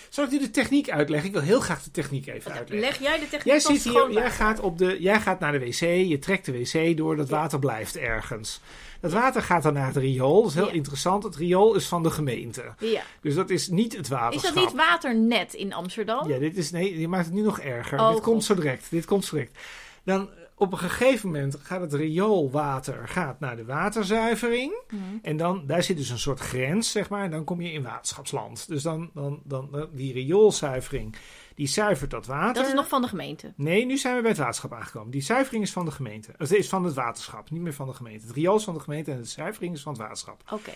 [0.10, 1.27] Zal ik nu de techniek uitleggen?
[1.27, 2.79] Ik wil heel graag de techniek even uitleggen.
[2.89, 4.32] Leg jij de techniek Jij van zit hier, jij water?
[4.32, 5.79] gaat, op de, jij gaat naar de wc,
[6.10, 8.62] je trekt de wc door, dat water blijft ergens.
[8.99, 10.71] Dat water gaat dan naar het riool, dat is heel Ja.
[10.71, 11.23] interessant.
[11.23, 12.73] Het riool is van de gemeente.
[12.79, 13.01] Ja.
[13.21, 14.53] Dus dat is niet het Is waterschap.
[14.56, 16.27] dat niet waternet in Amsterdam?
[16.27, 17.99] Ja, dit is, nee, je maakt het nu nog erger.
[17.99, 18.86] Oh, dit komt zo direct.
[18.89, 19.58] Dit komt zo direct.
[20.03, 24.81] Dan op een gegeven moment gaat het rioolwater gaat naar de waterzuivering.
[24.89, 25.01] Mhm.
[25.21, 27.23] En dan, daar zit dus een soort grens, zeg maar.
[27.23, 28.67] En dan kom je in waterschapsland.
[28.67, 31.15] Dus dan, dan, dan, die rioolzuivering,
[31.55, 32.53] die zuivert dat water.
[32.53, 33.53] Dat is nog van de gemeente.
[33.55, 35.11] Nee, nu zijn we bij het waterschap aangekomen.
[35.11, 36.33] Die zuivering is van de gemeente.
[36.37, 38.25] Het is van het waterschap, niet meer van de gemeente.
[38.25, 40.43] Het riool is van de gemeente en de zuivering is van het waterschap.
[40.51, 40.71] Oké.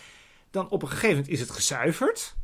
[0.51, 2.35] Dan op een gegeven moment is het gezuiverd.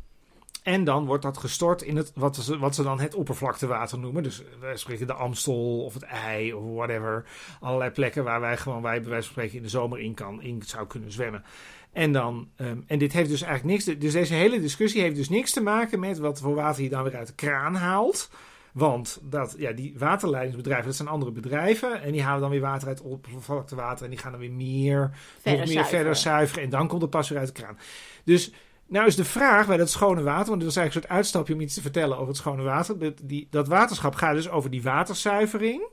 [0.63, 4.23] En dan wordt dat gestort in het, wat ze, wat ze dan het oppervlaktewater noemen.
[4.23, 7.26] Dus wij spreken de Amstel of het IJ of whatever.
[7.60, 10.41] Allerlei plekken waar wij gewoon, wij bij wijze van spreken in de zomer in, kan,
[10.41, 11.43] in zou kunnen zwemmen.
[11.91, 13.99] En, dan, ehm, en dit heeft dus eigenlijk niks.
[13.99, 17.04] Dus deze hele discussie heeft dus niks te maken met wat voor water je dan
[17.04, 18.30] weer uit de kraan haalt.
[18.73, 22.02] Want dat, ja, die waterleidingsbedrijven, dat zijn andere bedrijven.
[22.02, 24.04] En die halen dan weer water uit oppervlaktewater.
[24.04, 25.86] En die gaan dan weer meer, Verder nog meer zuiveren.
[25.86, 26.63] verder zuiveren.
[26.63, 27.78] En dan komt het pas weer uit de kraan.
[28.23, 28.52] Dus
[28.94, 31.54] nou is de vraag bij dat schone water, want dit was eigenlijk een soort uitstapje
[31.54, 33.00] om iets te vertellen over het schone water.
[33.00, 35.84] Dat, die, dat waterschap gaat dus over die waterzuivering.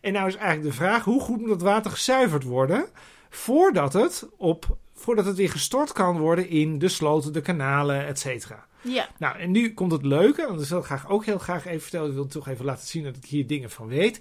[0.00, 2.86] En nou is eigenlijk de vraag, hoe goed moet dat water gezuiverd worden
[3.30, 8.18] voordat het, op, voordat het weer gestort kan worden in de sloten, de kanalen, et
[8.18, 8.66] cetera.
[8.80, 9.08] Ja.
[9.18, 12.08] Nou, en nu komt het leuke, want ik wil graag ook heel graag even vertellen.
[12.08, 14.16] Ik wil toch even laten zien dat ik hier dingen van weet.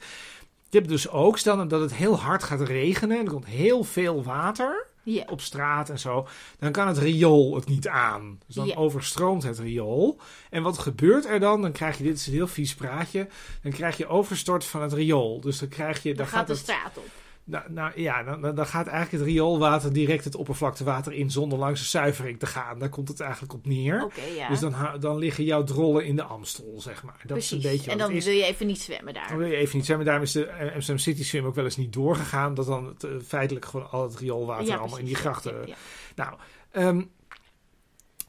[0.69, 3.45] Je hebt dus ook, stel nou dat het heel hard gaat regenen en er komt
[3.45, 4.93] heel veel water
[5.27, 6.27] Op straat en zo,
[6.59, 8.39] dan kan het riool het niet aan.
[8.45, 10.19] Dus dan overstroomt het riool.
[10.49, 11.61] En wat gebeurt er dan?
[11.61, 13.27] Dan krijg je, dit is een heel vies praatje,
[13.61, 15.41] dan krijg je overstort van het riool.
[15.41, 17.09] Dus dan krijg je, Dan gaat de het, straat op.
[17.47, 21.79] nou, nou ja, dan, dan- gaat eigenlijk het rioolwater direct het oppervlaktewater in zonder langs
[21.79, 22.79] de zuivering te gaan.
[22.79, 24.11] Daar komt het eigenlijk op neer.
[24.35, 24.49] Ja.
[24.49, 27.17] Dus dan, dan liggen jouw drollen in de Amstel, zeg maar.
[27.17, 27.57] Dat Precies.
[27.57, 29.27] is een beetje en dan wil je even niet zwemmen daar.
[29.27, 30.05] Dan wil je even niet zwemmen.
[30.05, 32.53] Daarom is de eh, Amsterdam City Swim ook wel eens niet doorgegaan.
[32.53, 35.53] Dat dan het, eh, feitelijk gewoon al het rioolwater allemaal in die grachten.
[35.53, 35.75] Ja, ja.
[36.15, 36.37] Nou,
[36.71, 37.03] ehm,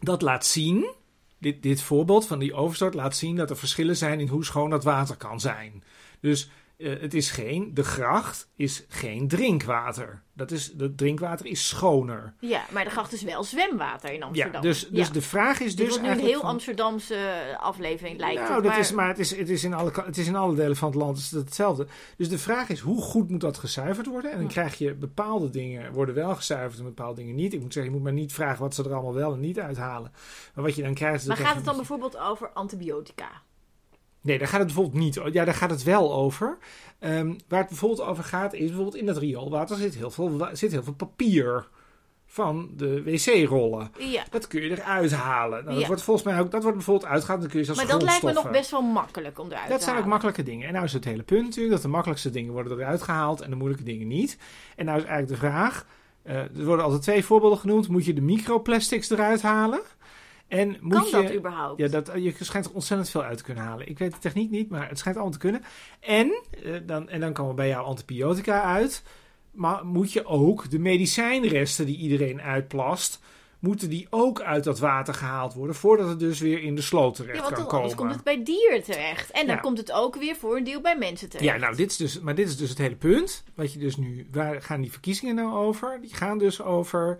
[0.00, 0.90] dat laat zien,
[1.38, 4.70] dit, dit voorbeeld van die overstort laat zien dat er verschillen zijn in hoe schoon
[4.70, 5.84] dat water kan zijn.
[6.20, 10.22] Dus eh, het is geen, de gracht is geen drinkwater.
[10.32, 12.34] Dat is, het drinkwater is schoner.
[12.40, 14.62] Ja, maar de gracht is wel zwemwater in Amsterdam.
[14.62, 17.16] Ja, dus, dus de vraag is dus Dit wordt nu een heel van- Amsterdamse
[17.60, 18.62] aflevering lijkt nou, het.
[18.62, 20.76] dat maar, is, maar het is, het, is in alle, het is in alle delen
[20.76, 21.86] van het land is het hetzelfde.
[22.16, 24.30] Dus de vraag is, hoe goed moet dat gezuiverd worden?
[24.32, 27.52] En dan krijg je bepaalde dingen worden wel gezuiverd en bepaalde dingen niet.
[27.52, 29.58] Ik moet zeggen, je moet maar niet vragen wat ze er allemaal wel en niet
[29.58, 30.12] uithalen.
[30.54, 31.20] Maar wat je dan krijgt...
[31.20, 33.42] is maar dat gaat het dan bijvoorbeeld over antibiotica?
[34.26, 36.58] Nee, daar gaat het bijvoorbeeld niet Ja, daar gaat het wel over.
[36.98, 40.72] Ehm, waar het bijvoorbeeld over gaat is bijvoorbeeld in dat rioolwater zit heel veel, zit
[40.72, 41.66] heel veel papier
[42.26, 43.90] van de wc-rollen.
[43.98, 45.58] Ja, Dat kun je eruit halen.
[45.58, 45.86] Nou, dat Ja.
[45.86, 47.40] wordt volgens mij ook, dat wordt bijvoorbeeld uitgehaald.
[47.40, 49.78] Dan kun je zelfs maar dat lijkt me nog best wel makkelijk om eruit Dat
[49.78, 50.08] te zijn ook halen.
[50.08, 50.66] makkelijke dingen.
[50.66, 53.50] En nou is het hele punt natuurlijk dat de makkelijkste dingen worden eruit gehaald en
[53.50, 54.38] de moeilijke dingen niet.
[54.76, 55.86] En nou is eigenlijk de vraag,
[56.22, 57.88] eh, er worden altijd twee voorbeelden genoemd.
[57.88, 59.80] Moet je de microplastics eruit halen?
[60.48, 61.26] En moet Kan je...
[61.26, 61.78] dat überhaupt?
[61.80, 63.88] Ja, dat, je schijnt er ontzettend veel uit te kunnen halen.
[63.88, 65.62] Ik weet de techniek niet, maar het schijnt allemaal te kunnen.
[66.00, 69.02] En, eh, dan, en dan komen bij jouw antibiotica uit.
[69.50, 73.20] Maar moet je ook de medicijnresten die iedereen uitplast...
[73.58, 75.76] moeten die ook uit dat water gehaald worden...
[75.76, 77.82] voordat het dus weer in de sloot terecht Ja, want kan dan, komen.
[77.82, 79.30] anders komt het bij dieren terecht.
[79.30, 79.60] En dan Ja.
[79.60, 81.50] komt het ook weer voor een deel bij mensen terecht.
[81.50, 83.44] Ja, nou, dit is dus, maar dit is dus het hele punt.
[83.54, 85.98] Wat je dus nu, waar gaan die verkiezingen nou over?
[86.00, 87.16] Die gaan dus over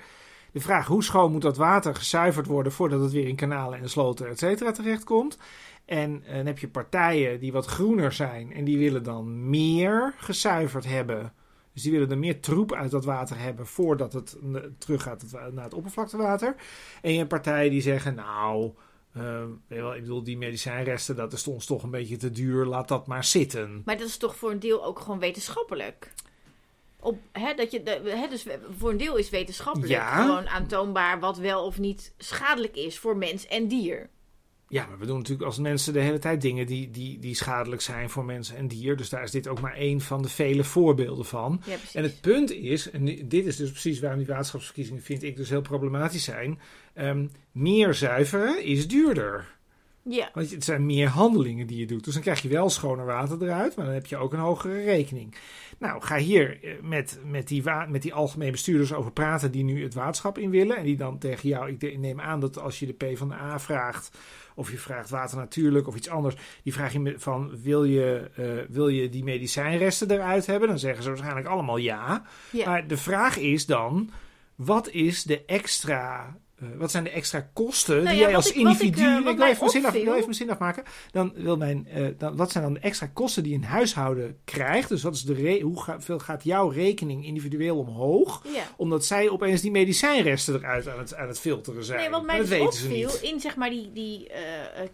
[0.56, 3.88] de vraag hoe schoon moet dat water gezuiverd worden voordat het weer in kanalen en
[3.88, 5.38] sloten, et cetera, terechtkomt.
[5.84, 10.14] En eh, dan heb je partijen die wat groener zijn en die willen dan meer
[10.16, 11.32] gezuiverd hebben.
[11.72, 14.38] Dus die willen er meer troep uit dat water hebben voordat het
[14.78, 16.54] teruggaat het wa- naar het oppervlaktewater.
[17.02, 18.72] En je hebt partijen die zeggen, nou,
[19.68, 23.06] wel, ik bedoel, die medicijnresten, dat is ons toch een beetje te duur, laat dat
[23.06, 23.82] maar zitten.
[23.84, 26.12] Maar dat is toch voor een deel ook gewoon wetenschappelijk?
[27.00, 28.46] Op, hè, dat je, de, hè, dus
[28.78, 30.22] voor een deel is wetenschappelijk Ja.
[30.22, 34.08] gewoon aantoonbaar wat wel of niet schadelijk is voor mens en dier.
[34.68, 37.82] Ja, maar we doen natuurlijk als mensen de hele tijd dingen die, die, die schadelijk
[37.82, 38.96] zijn voor mensen en dier.
[38.96, 41.62] Dus daar is dit ook maar één van de vele voorbeelden van.
[41.66, 41.76] Ja.
[41.92, 45.48] En het punt is, en dit is dus precies waarom die waterschapsverkiezingen vind ik dus
[45.48, 46.60] heel problematisch zijn.
[46.94, 49.55] ehm, meer zuiveren is duurder.
[50.08, 50.30] Ja.
[50.34, 52.04] Want het zijn meer handelingen die je doet.
[52.04, 54.82] Dus dan krijg je wel schoner water eruit, maar dan heb je ook een hogere
[54.82, 55.34] rekening.
[55.78, 59.82] Nou, ga hier eh, met, met, die, met die algemeen bestuurders over praten die nu
[59.82, 60.76] het waterschap in willen.
[60.76, 63.34] En die dan tegen jou, ik neem aan dat als je de P van de
[63.34, 64.18] A vraagt,
[64.54, 68.74] of je vraagt water natuurlijk of iets anders, die vraag je van wil je, eh,
[68.74, 70.68] wil je die medicijnresten eruit hebben?
[70.68, 72.22] Dan zeggen ze waarschijnlijk allemaal ja.
[72.52, 72.66] ja.
[72.66, 74.10] Maar de vraag is dan,
[74.54, 76.36] wat is de extra...
[76.60, 79.06] eh, wat zijn de extra kosten Nou die ja, jij als ik- wat ik, individu...
[79.06, 80.82] eh, ik wil even, mijn zin af, ik wil opviel- even mijn zin afmaken.
[81.10, 84.88] Dan wil mijn, eh, dan, wat zijn dan de extra kosten die een huishouden krijgt?
[84.88, 88.42] Dus wat is de re- hoe ga- veel gaat jouw rekening individueel omhoog?
[88.54, 88.62] ja.
[88.76, 91.98] Omdat zij opeens die medicijnresten eruit aan het, aan het filteren zijn.
[92.00, 94.30] Nee, wat mij dat dus opviel in zeg maar die, die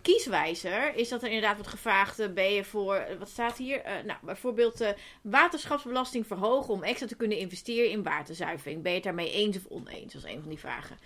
[0.02, 3.82] kieswijzer, is dat er inderdaad wordt gevraagd: ben je voor, wat staat hier?
[4.06, 4.84] Nou, bijvoorbeeld
[5.22, 8.82] waterschapsbelasting verhogen om extra te kunnen investeren in waterzuivering.
[8.82, 10.12] Ben je het daarmee eens of oneens?
[10.12, 10.96] Dat is een van die vragen.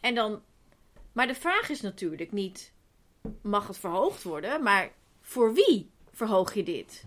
[0.00, 0.42] En dan,
[1.12, 2.72] maar de vraag is natuurlijk niet:
[3.42, 4.62] mag het verhoogd worden?
[4.62, 7.04] Maar voor wie verhoog je dit?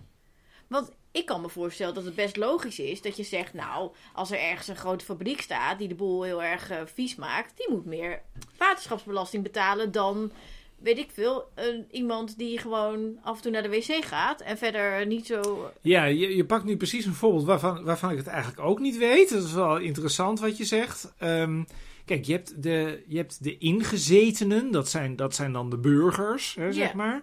[0.66, 4.30] Want ik kan me voorstellen dat het best logisch is dat je zegt: Nou, als
[4.30, 7.70] er ergens een grote fabriek staat die de boel heel erg eh, vies maakt, die
[7.70, 8.22] moet meer
[8.58, 10.32] waterschapsbelasting betalen dan,
[10.78, 11.48] weet ik veel,
[11.90, 15.70] iemand die gewoon af en toe naar de wc gaat en verder niet zo.
[15.80, 18.96] Ja, je, je pakt nu precies een voorbeeld waarvan, waarvan ik het eigenlijk ook niet
[18.96, 19.30] weet.
[19.30, 21.14] Dat is wel interessant wat je zegt.
[21.18, 21.62] Ehm,
[22.04, 26.54] kijk, je hebt, de, je hebt de ingezetenen, dat zijn, dat zijn dan de burgers,
[26.54, 27.22] hè, zeg maar.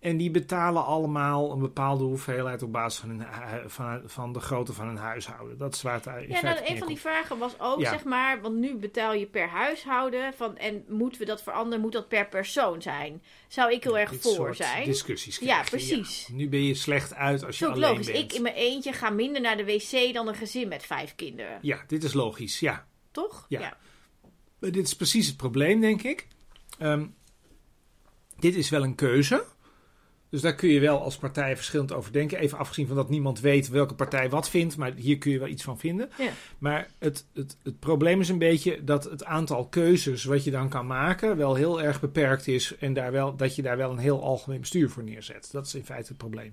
[0.00, 3.24] En die betalen allemaal een bepaalde hoeveelheid op basis van, hun,
[3.70, 5.58] van, van de grootte van hun huishouden.
[5.58, 7.90] Dat is waar het in Ja, nou, een van die vragen was ook, Ja.
[7.90, 11.80] zeg maar, want nu betaal je per huishouden van, en moeten we dat veranderen?
[11.80, 13.22] Moet dat per persoon zijn?
[13.48, 14.84] Zou ik heel erg voor zijn?
[14.84, 16.28] discussies Ja, precies.
[16.32, 18.06] Nu ben je slecht uit als je alleen logisch.
[18.06, 18.18] bent.
[18.18, 21.58] Ik in mijn eentje ga minder naar de wc dan een gezin met vijf kinderen.
[21.62, 22.86] Ja, dit is logisch, ja.
[23.10, 23.46] Toch?
[23.48, 23.76] Ja.
[24.60, 26.26] Dit is precies het probleem, denk ik.
[26.78, 27.06] Ehm,
[28.38, 29.44] dit is wel een keuze.
[30.30, 32.38] Dus daar kun je wel als partij verschillend over denken.
[32.38, 34.76] Even afgezien van dat niemand weet welke partij wat vindt.
[34.76, 36.10] Maar hier kun je wel iets van vinden.
[36.18, 36.30] Ja.
[36.58, 40.68] Maar het, het, het probleem is een beetje dat het aantal keuzes wat je dan
[40.68, 42.76] kan maken wel heel erg beperkt is.
[42.76, 45.48] En daar wel, dat je daar wel een heel algemeen bestuur voor neerzet.
[45.52, 46.52] Dat is in feite het probleem.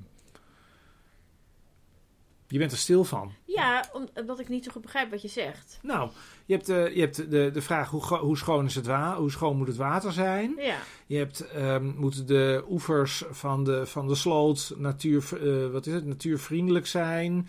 [2.48, 3.34] Je bent er stil van.
[3.46, 5.80] Ja, omdat ik niet zo goed begrijp wat je zegt.
[5.82, 6.10] Nou,
[6.46, 9.32] je hebt, de, je hebt de, de vraag hoe, hoe schoon is het wa hoe
[9.32, 10.54] schoon moet het water zijn?
[10.58, 10.78] Ja.
[11.06, 15.94] Je hebt, ehm, moeten de oevers van de, van de sloot natuur, eh, wat is
[15.94, 17.48] het, natuurvriendelijk zijn?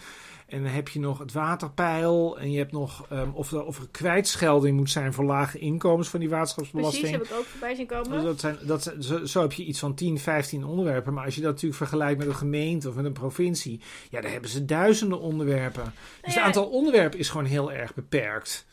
[0.48, 2.38] En dan heb je nog het waterpeil.
[2.38, 6.08] En je hebt nog ehm, of, er, of er kwijtschelding moet zijn voor lage inkomens
[6.08, 7.02] van die waterschapsbelasting.
[7.02, 8.10] Precies, heb ik ook voorbij zien komen.
[8.10, 11.14] Dus dat zijn, dat, zijn- zo, zo heb je iets van 10, 15 onderwerpen.
[11.14, 13.80] Maar als je dat natuurlijk vergelijkt met een gemeente of met een provincie,
[14.10, 15.84] ja, daar hebben ze duizenden onderwerpen.
[15.84, 18.66] Dus Nou het aantal onderwerpen is gewoon heel erg beperkt.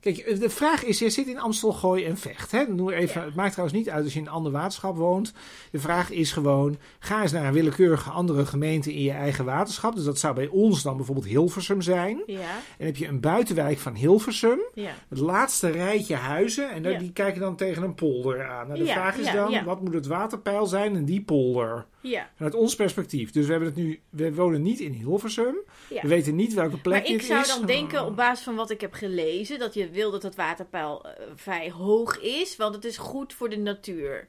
[0.00, 2.50] Kijk, de vraag is, je zit in Amstel, Gooi en Vecht.
[2.52, 2.64] Hè?
[2.68, 3.26] Noem even, Ja.
[3.26, 5.32] Het maakt trouwens niet uit als je in een ander waterschap woont.
[5.70, 9.94] De vraag is gewoon, ga eens naar een willekeurige andere gemeente in je eigen waterschap.
[9.94, 12.22] Dus dat zou bij ons dan bijvoorbeeld Hilversum zijn.
[12.26, 14.58] Ja, En heb je een buitenwijk van Hilversum.
[14.74, 14.90] ja.
[15.08, 16.70] Het laatste rijtje huizen.
[16.70, 18.66] En daar, die kijken dan tegen een polder aan.
[18.66, 21.86] Nou, de vraag is dan, wat moet het waterpeil zijn in die polder?
[22.00, 22.30] ja.
[22.36, 23.30] Vanuit ons perspectief.
[23.30, 25.54] Dus we hebben het nu, we wonen niet in Hilversum.
[25.88, 27.48] We weten niet welke plek Maar ik dit zou is.
[27.48, 31.04] dan denken, op basis van wat ik heb gelezen, dat je wil dat het waterpeil
[31.04, 34.28] eh, vrij hoog is, want het is goed voor de natuur.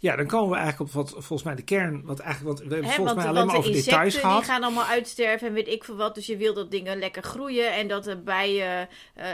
[0.00, 2.74] Ja, dan komen we eigenlijk op wat volgens mij de kern, wat eigenlijk, want we
[2.74, 4.44] hebben volgens want mij alleen maar de over details insecten die gehad.
[4.44, 6.14] gaan allemaal uitsterven en weet ik veel wat.
[6.14, 9.24] Dus je wil dat dingen lekker groeien en dat de bijen eh,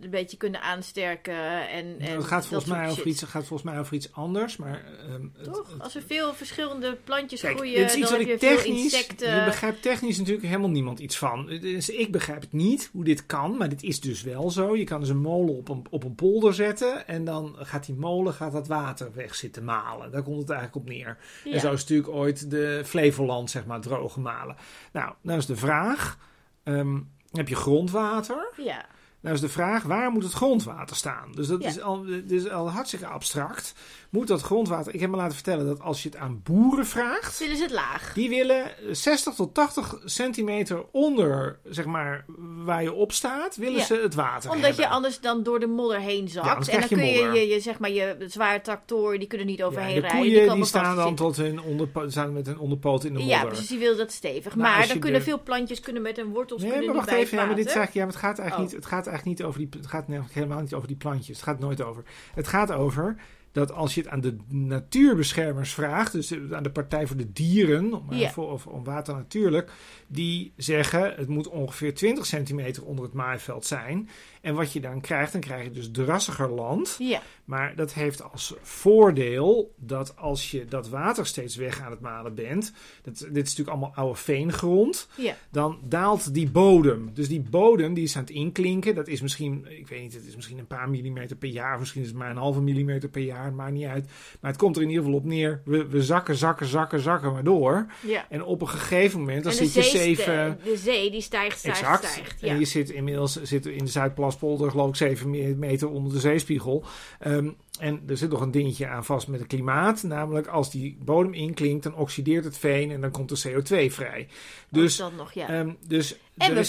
[0.00, 1.68] een beetje kunnen aansterken.
[1.68, 3.04] En, en het gaat volgens, mij over shit.
[3.06, 4.56] iets, gaat volgens mij over iets anders.
[4.56, 5.70] Maar, ehm, Toch?
[5.72, 8.56] het- Als er veel verschillende plantjes Kijk, groeien, is iets dan wat heb je veel
[8.56, 8.82] technisch.
[8.82, 9.34] insecten.
[9.38, 11.46] Je begrijpt technisch natuurlijk helemaal niemand iets van.
[11.46, 14.76] Dus ik begrijp het niet hoe dit kan, maar dit is dus wel zo.
[14.76, 17.06] Je kan dus een molen op een, op een polder zetten.
[17.06, 20.05] En dan gaat die molen gaat dat water weg zitten malen.
[20.10, 21.18] Daar komt het eigenlijk op neer.
[21.44, 21.52] Ja.
[21.52, 24.56] En zo is natuurlijk ooit de Flevoland, zeg maar, droog gemalen.
[24.92, 26.18] Nou, nou is de vraag.
[26.62, 26.98] ehm,
[27.32, 28.52] heb je grondwater.
[28.56, 28.84] Ja.
[29.20, 31.32] Nou is de vraag, waar moet het grondwater staan?
[31.32, 31.68] Dus dat Ja.
[31.68, 33.74] is, al, dit is al hartstikke abstract.
[34.16, 34.94] Moet dat grondwater...
[34.94, 37.38] Ik heb me laten vertellen dat als je het aan boeren vraagt...
[37.38, 38.12] Willen ze het laag?
[38.14, 42.24] Die willen 60 tot 80 centimeter onder, zeg maar,
[42.64, 43.84] waar je op staat, willen Ja.
[43.84, 44.84] ze het water Omdat hebben.
[44.84, 46.48] je anders dan door de modder heen Ja, zakt.
[46.48, 49.64] anders en dan kun je je, zeg maar, je zware tractoren, die kunnen niet Ja,
[49.64, 50.18] overheen de rijden.
[50.18, 53.36] koeien die, komen staan dan tot hun onderpo- staan met hun onderpoot in de modder.
[53.36, 54.56] Ja, precies, die wil dat stevig.
[54.56, 57.10] Maar Maar, dan kunnen de- veel plantjes kunnen met hun wortels Nee, kunnen maar wacht
[57.16, 57.38] even.
[57.38, 58.74] Ja, maar dit eigenlijk, ja, maar het gaat eigenlijk Oh.
[58.74, 58.84] niet.
[58.84, 59.68] Het gaat eigenlijk niet over die.
[59.76, 61.36] Het gaat helemaal niet over die plantjes.
[61.36, 62.02] Het gaat nooit over.
[62.34, 63.16] Het gaat over
[63.56, 67.92] dat als je het aan de natuurbeschermers vraagt, dus aan de Partij voor de Dieren,
[67.92, 69.72] om, voor, of om water natuurlijk,
[70.06, 74.08] die zeggen het moet ongeveer 20 centimeter onder het maaiveld zijn.
[74.40, 76.96] En wat je dan krijgt, dan krijg je dus drassiger land.
[77.44, 82.34] Maar dat heeft als voordeel dat als je dat water steeds weg aan het malen
[82.34, 85.08] bent, dat, dit is natuurlijk allemaal oude veengrond,
[85.50, 87.10] dan daalt die bodem.
[87.14, 88.94] Dus die bodem die is aan het inklinken.
[88.94, 91.78] Dat is misschien, ik weet niet, het is misschien een paar millimeter per jaar.
[91.78, 93.45] Misschien is het maar een halve millimeter per jaar.
[93.46, 94.06] Het maakt niet uit.
[94.40, 95.60] Maar het komt er in ieder geval op neer.
[95.64, 97.86] We, we zakken, zakken, zakken, zakken maar door.
[98.06, 98.26] ja.
[98.28, 100.58] En op een gegeven moment, dan en zit je zeven...
[100.64, 102.04] de zee die stijgt, stijgt, Exact.
[102.04, 102.42] stijgt.
[102.42, 102.54] En Ja.
[102.58, 106.84] je zit inmiddels zit in de Zuidplaspolder, geloof ik, 7 me- meter onder de zeespiegel.
[107.18, 110.02] Ehm, en er zit nog een dingetje aan vast met het klimaat.
[110.02, 114.28] Namelijk, als die bodem inklinkt, dan oxideert het veen en dan komt er CO2 vrij.
[114.70, 115.48] Dus, Ook dan nog, ja.
[115.48, 116.68] ehm, dus en we is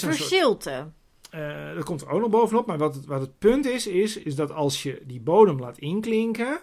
[1.30, 2.66] eh, dat komt er ook nog bovenop.
[2.66, 5.78] Maar wat het, wat het punt is, is, is dat als je die bodem laat
[5.78, 6.60] inklinken,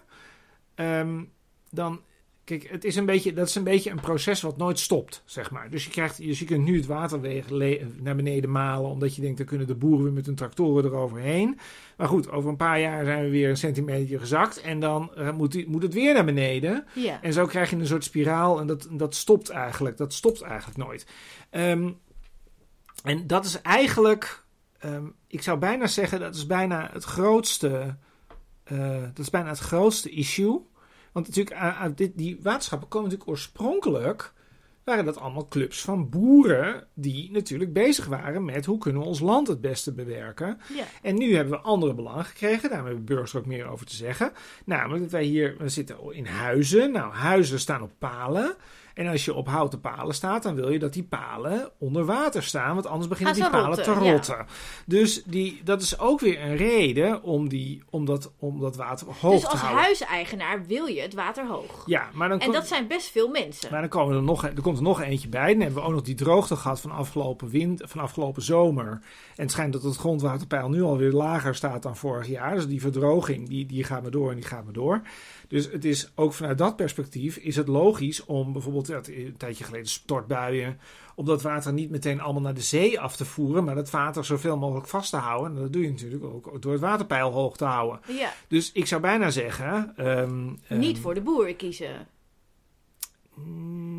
[0.74, 1.22] ehm,
[1.70, 2.00] dan.
[2.44, 5.50] Kijk, het is een beetje, dat is een beetje een proces wat nooit stopt, zeg
[5.50, 5.70] maar.
[5.70, 7.20] Dus je, krijgt, dus je kunt nu het water
[8.00, 11.59] naar beneden malen, omdat je denkt, dan kunnen de boeren weer met hun tractoren eroverheen.
[11.96, 15.33] Maar goed, over een paar jaar zijn we weer een centimeter gezakt en dan eh,
[15.33, 16.85] moet, die- moet het weer naar beneden.
[16.94, 17.22] Ja.
[17.22, 19.96] En zo krijg je een soort spiraal en dat, dat stopt eigenlijk.
[19.96, 21.07] Dat stopt eigenlijk nooit.
[21.50, 21.90] Ehm,
[23.05, 24.43] en dat is eigenlijk,
[24.85, 27.97] ehm, ik zou bijna zeggen, dat is bijna het grootste,
[28.64, 30.61] eh, dat is bijna het grootste issue.
[31.12, 34.33] Want natuurlijk, aan dit, die waterschappen komen natuurlijk oorspronkelijk,
[34.85, 39.20] waren dat allemaal clubs van boeren die natuurlijk bezig waren met hoe kunnen we ons
[39.20, 40.61] land het beste bewerken.
[40.75, 40.85] ja.
[41.03, 42.70] En nu hebben we andere belangen gekregen.
[42.70, 44.33] Daar hebben burgers er ook meer over te zeggen.
[44.64, 46.92] Namelijk dat wij hier we zitten in huizen.
[46.92, 48.57] Nou, huizen staan op palen.
[48.94, 52.42] En als je op houten palen staat, dan wil je dat die palen onder water
[52.42, 52.74] staan.
[52.74, 54.12] Want anders beginnen die palen rotten, te ja.
[54.12, 54.46] rotten.
[54.87, 59.07] Dus die, dat is ook weer een reden om, die, om, dat, om dat water
[59.07, 59.83] hoog Dus te als houden.
[59.83, 61.83] huiseigenaar wil je het water hoog.
[61.87, 63.70] Ja, maar dan En dat zijn best veel mensen.
[63.70, 65.52] maar dan komen er, nog, er komt er nog eentje bij.
[65.52, 68.88] Dan hebben we ook nog die droogte gehad van afgelopen, wind, van afgelopen zomer.
[69.37, 72.54] En het schijnt dat het grondwaterpeil nu alweer lager staat dan vorig jaar.
[72.54, 75.02] Dus die verdroging, die, die gaat maar door en die gaat maar door.
[75.48, 79.64] Dus het is ook vanuit dat perspectief is het logisch om bijvoorbeeld ja, een tijdje
[79.64, 80.79] geleden stortbuien,
[81.14, 84.25] om dat water niet meteen allemaal naar de zee af te voeren, maar dat water
[84.25, 85.57] zoveel mogelijk vast te houden.
[85.57, 88.01] En dat doe je natuurlijk ook door het waterpeil hoog te houden.
[88.09, 88.33] Ja.
[88.49, 89.92] Dus ik zou bijna zeggen.
[89.97, 90.47] ehm,
[90.79, 92.07] Niet ehm, voor de boeren kiezen.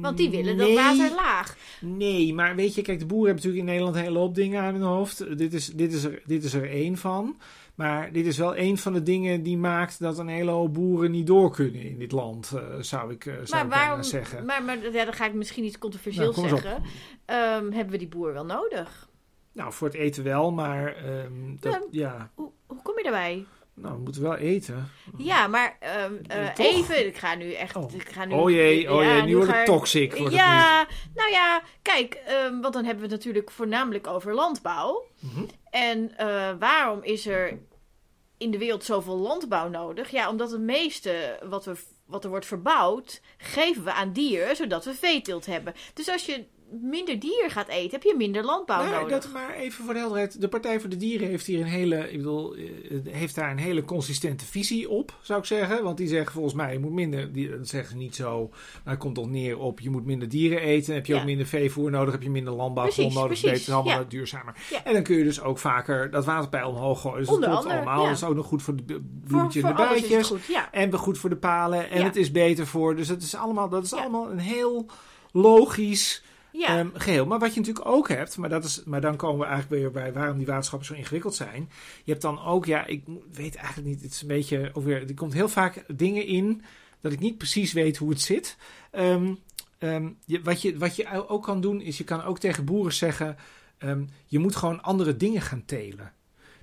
[0.01, 1.57] Want die willen dat water laag.
[1.81, 4.61] Nee, maar weet je, kijk, de boeren hebben natuurlijk in Nederland een hele hoop dingen
[4.63, 5.37] aan hun hoofd.
[5.37, 7.37] Dit is, dit is, er, dit is er één van.
[7.75, 11.11] Maar dit is wel een van de dingen die maakt dat een hele hoop boeren
[11.11, 14.45] niet door kunnen in dit land, eh, zou ik, eh, zou Maar ik waarom, zeggen.
[14.45, 16.83] maar, maar ja, dan ga ik misschien iets controversieels Nou, zeggen.
[17.25, 19.09] Ehm, hebben we die boer wel nodig?
[19.53, 22.11] Nou, voor het eten wel, maar ehm, dat, Ja.
[22.15, 23.45] ja, Hoe, hoe kom je daarbij?
[23.73, 24.87] nou, we moeten wel eten.
[25.17, 27.75] Ja, maar ehm, eh, even, ik ga nu echt...
[27.75, 27.93] Oh.
[27.93, 30.09] Ik ga nu, Oh jee, oh ja, jee, nu wordt ga het ik- toxic.
[30.11, 34.33] Wordt het Ja, nou ja, kijk, ehm, want dan hebben we het natuurlijk voornamelijk over
[34.33, 35.03] landbouw.
[35.19, 35.43] Mhm.
[35.75, 37.59] En eh, waarom is er
[38.37, 40.09] in de wereld zoveel landbouw nodig?
[40.09, 44.85] Ja, omdat het meeste wat, we, wat er wordt verbouwd, geven we aan dieren, zodat
[44.85, 45.73] we veeteelt hebben.
[45.93, 46.45] Dus als je
[46.81, 49.09] minder dieren gaat eten, heb je minder landbouw Nou, nodig.
[49.23, 50.41] dat maar even voor de helderheid.
[50.41, 52.63] De Partij voor de Dieren heeft hier een hele, ik bedoel, eh,
[53.03, 55.83] heeft daar een hele consistente visie op, zou ik zeggen.
[55.83, 58.49] Want die zeggen volgens mij, je moet minder, die, dat zeggen ze niet zo,
[58.83, 60.93] maar het komt toch neer op, je moet minder dieren eten.
[60.93, 61.19] Heb je Ja.
[61.19, 64.05] ook minder veevoer nodig, heb je minder landbouwgrond Precies, nodig, beter, het is allemaal ja.
[64.09, 64.55] duurzamer.
[64.69, 64.83] Ja.
[64.83, 67.19] En dan kun je dus ook vaker dat waterpeil omhoog gooien.
[67.19, 68.03] Dus Onder dat klopt allemaal.
[68.05, 70.27] Dat is ook nog goed voor de bloemetjes en de bijtjes.
[70.27, 70.39] goed.
[70.71, 71.89] En goed voor de palen.
[71.89, 72.95] En het is beter voor.
[72.95, 74.85] Dus het is allemaal, dat is allemaal een heel
[75.31, 76.23] logisch
[76.57, 77.25] Ja, Ehm, geheel.
[77.25, 79.91] Maar wat je natuurlijk ook hebt, maar, dat is, maar dan komen we eigenlijk weer
[79.91, 81.69] bij waarom die waterschappen zo ingewikkeld zijn.
[82.03, 85.07] Je hebt dan ook, ja, ik weet eigenlijk niet, het is een beetje, ook weer,
[85.07, 86.63] er komt heel vaak dingen in
[87.01, 88.57] dat ik niet precies weet hoe het zit.
[88.91, 89.35] Ehm,
[89.77, 92.93] ehm, je, wat, je, wat je ook kan doen, is je kan ook tegen boeren
[92.93, 93.37] zeggen,
[94.25, 96.13] je moet gewoon andere dingen gaan telen.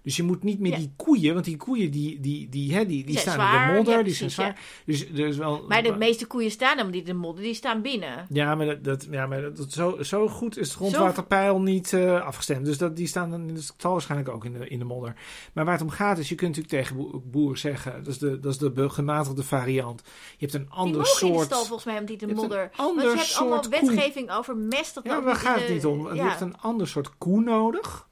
[0.03, 0.79] Dus je moet niet meer Ja.
[0.79, 3.77] die koeien, want die koeien die, die, die, hè, die, die zijn staan in de
[3.77, 4.61] modder, ja, die zijn zwaar.
[4.87, 7.55] Dus er is wel, maar de meeste koeien staan helemaal niet in de modder, die
[7.55, 8.27] staan binnen.
[8.29, 12.21] ja, maar, dat, dat, ja, maar dat, zo, zo goed is het grondwaterpeil niet eh,
[12.21, 12.65] afgestemd.
[12.65, 15.15] Dus dat, die staan dan in het tal waarschijnlijk ook in de, in de modder.
[15.53, 18.19] Maar waar het om gaat is, je kunt natuurlijk tegen boe- boeren zeggen, dat is
[18.19, 20.03] de, dat is de gematigde variant.
[20.37, 21.47] Je hebt een Die ander mogen in de soort...
[21.47, 22.71] stal volgens mij in je de modder.
[22.77, 23.91] Want je hebt allemaal soort koe.
[23.91, 24.95] wetgeving over mest.
[24.95, 26.15] Dat Ja, in gaat het de- niet om?
[26.15, 28.11] Je hebt een ander soort koe nodig.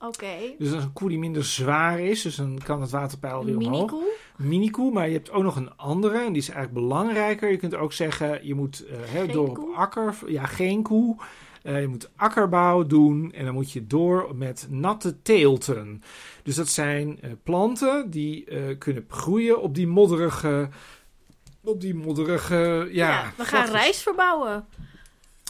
[0.00, 0.54] Oké.
[0.58, 2.22] Dus is een koe die minder zwaar is.
[2.22, 3.92] Dus dan kan het waterpeil weer Een omhoog.
[4.36, 4.92] mini-koe.
[4.92, 6.18] Maar je hebt ook nog een andere.
[6.18, 7.50] En die is eigenlijk belangrijker.
[7.50, 9.68] Je kunt ook zeggen, je moet eh, door koe?
[9.68, 10.14] op akker...
[10.26, 11.16] Ja, geen koe.
[11.62, 13.32] Eh, je moet akkerbouw doen.
[13.32, 16.02] En dan moet je door met natte teelten.
[16.42, 18.44] Dus dat zijn eh, planten die
[18.78, 20.68] kunnen groeien op die modderige...
[21.64, 22.88] Op die modderige...
[22.92, 24.66] Ja, Ja, we gaan rijst verbouwen.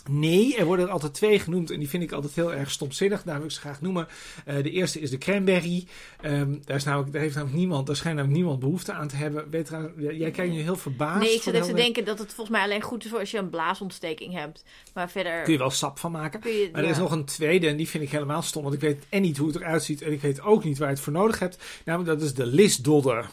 [0.09, 3.23] Nee, er worden er altijd twee genoemd en die vind ik altijd heel erg stomzinnig.
[3.23, 4.09] Daar wil ik ze graag noemen.
[4.45, 5.87] Eh, de eerste is de cranberry.
[6.21, 9.17] Ehm, daar, is namelijk, daar heeft namelijk niemand, daar schijnt namelijk niemand behoefte aan te
[9.17, 9.51] hebben.
[9.51, 11.21] Weet trouwens, jij kijkt nu heel verbaasd.
[11.21, 13.31] Nee, ik even te heel- denken dat het volgens mij alleen goed is voor als
[13.31, 14.65] je een blaasontsteking hebt.
[14.95, 16.41] Maar verder Kun je wel sap van maken.
[16.45, 16.69] je...
[16.73, 18.63] Maar er is nog een tweede en die vind ik helemaal stom.
[18.63, 20.89] Want ik weet en niet hoe het eruit ziet en ik weet ook niet waar
[20.89, 21.59] je het voor nodig hebt.
[21.85, 23.27] Namelijk dat is de lisdodder.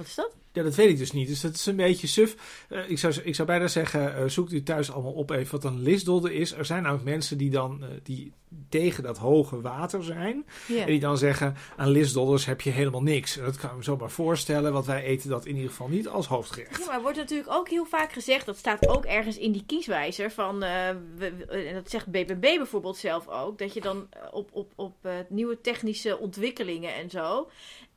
[0.00, 0.36] Wat is dat?
[0.52, 1.28] Ja, dat weet ik dus niet.
[1.28, 2.64] Dus dat is een beetje suf.
[2.68, 5.64] Eh, ik, zou, ik zou bijna zeggen, eh, zoekt u thuis allemaal op even wat
[5.64, 6.52] een lisdodder is.
[6.52, 8.32] Er zijn namelijk mensen die dan eh, die
[8.68, 10.46] tegen dat hoge water zijn.
[10.80, 13.36] En die dan zeggen, aan lisdodders heb je helemaal niks.
[13.38, 15.88] En dat kan ik me zo maar voorstellen, want wij eten dat in ieder geval
[15.88, 16.78] niet als hoofdgerecht.
[16.78, 19.64] Ja, maar er wordt natuurlijk ook heel vaak gezegd, dat staat ook ergens in die
[19.66, 24.72] kieswijzer van, we- en dat zegt BBB bijvoorbeeld zelf ook, dat je dan op, op,
[24.76, 24.94] op
[25.28, 27.50] nieuwe technische ontwikkelingen en zo.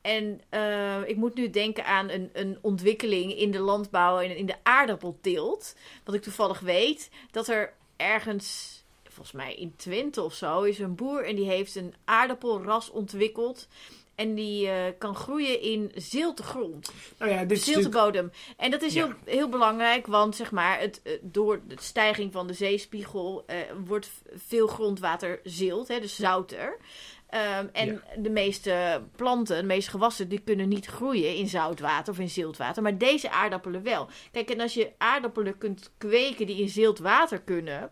[0.04, 4.46] En eh, ik moet nu denken aan een, een ontwikkeling in de landbouw en in
[4.46, 5.74] de aardappelteelt.
[6.04, 10.94] Wat ik toevallig weet, dat er ergens, volgens mij in Twente of zo, is een
[10.94, 13.68] boer en die heeft een aardappelras ontwikkeld.
[14.14, 16.92] En die eh, kan groeien in zilte grond.
[17.18, 17.82] Nou ja, dit natuurlijk...
[17.82, 18.32] Ziltebodem.
[18.56, 19.04] En dat is Ja.
[19.04, 23.44] heel, heel belangrijk, want zeg maar, het, eh, door de stijging van de zeespiegel
[23.84, 26.76] wordt veel grondwater zilt, hè, dus zouter.
[27.34, 28.00] Ehm, en Ja.
[28.22, 32.82] de meeste planten, de meeste gewassen, die kunnen niet groeien in zoutwater of in ziltwater.
[32.82, 34.08] Maar deze aardappelen wel.
[34.32, 37.90] Kijk, en als je aardappelen kunt kweken die in ziltwater kunnen,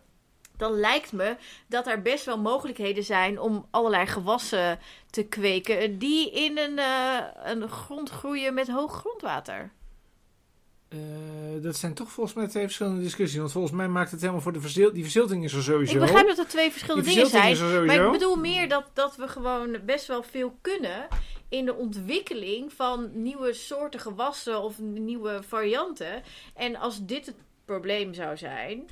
[0.57, 1.35] dan lijkt me
[1.67, 4.79] dat er best wel mogelijkheden zijn om allerlei gewassen
[5.09, 9.71] te kweken die in een, eh, een grond groeien met hoog grondwater.
[10.93, 13.37] Eh, dat zijn toch volgens mij twee verschillende discussies.
[13.37, 14.93] Want volgens mij maakt het helemaal voor de verzil...
[14.93, 15.93] Die verzilting is er sowieso.
[15.93, 17.85] Ik begrijp dat er twee verschillende dingen zijn.
[17.85, 21.07] Maar ik bedoel meer dat, dat we gewoon best wel veel kunnen
[21.49, 26.23] in de ontwikkeling van nieuwe soorten gewassen of nieuwe varianten.
[26.55, 28.89] En als dit het probleem zou zijn.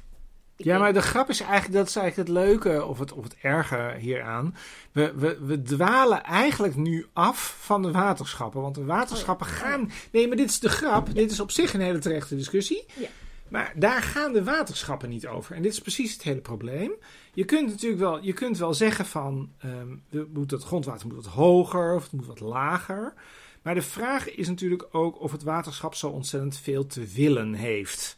[0.63, 3.35] Ja, maar de grap is eigenlijk, dat is eigenlijk het leuke of het, of het
[3.41, 4.55] erge hieraan.
[4.91, 8.61] We, we, we dwalen eigenlijk nu af van de waterschappen.
[8.61, 9.91] Want de waterschappen Oh gaan...
[10.11, 11.13] Nee, maar dit is de grap.
[11.13, 12.85] Dit is op zich een hele terechte discussie.
[12.99, 13.07] Ja.
[13.47, 15.55] Maar daar gaan de waterschappen niet over.
[15.55, 16.91] En dit is precies het hele probleem.
[17.33, 19.51] Je kunt natuurlijk wel, je kunt wel zeggen van...
[19.59, 23.13] ehm, we moet het grondwater moet wat hoger of het moet wat lager.
[23.61, 28.15] Maar de vraag is natuurlijk ook of het waterschap zo ontzettend veel te willen heeft.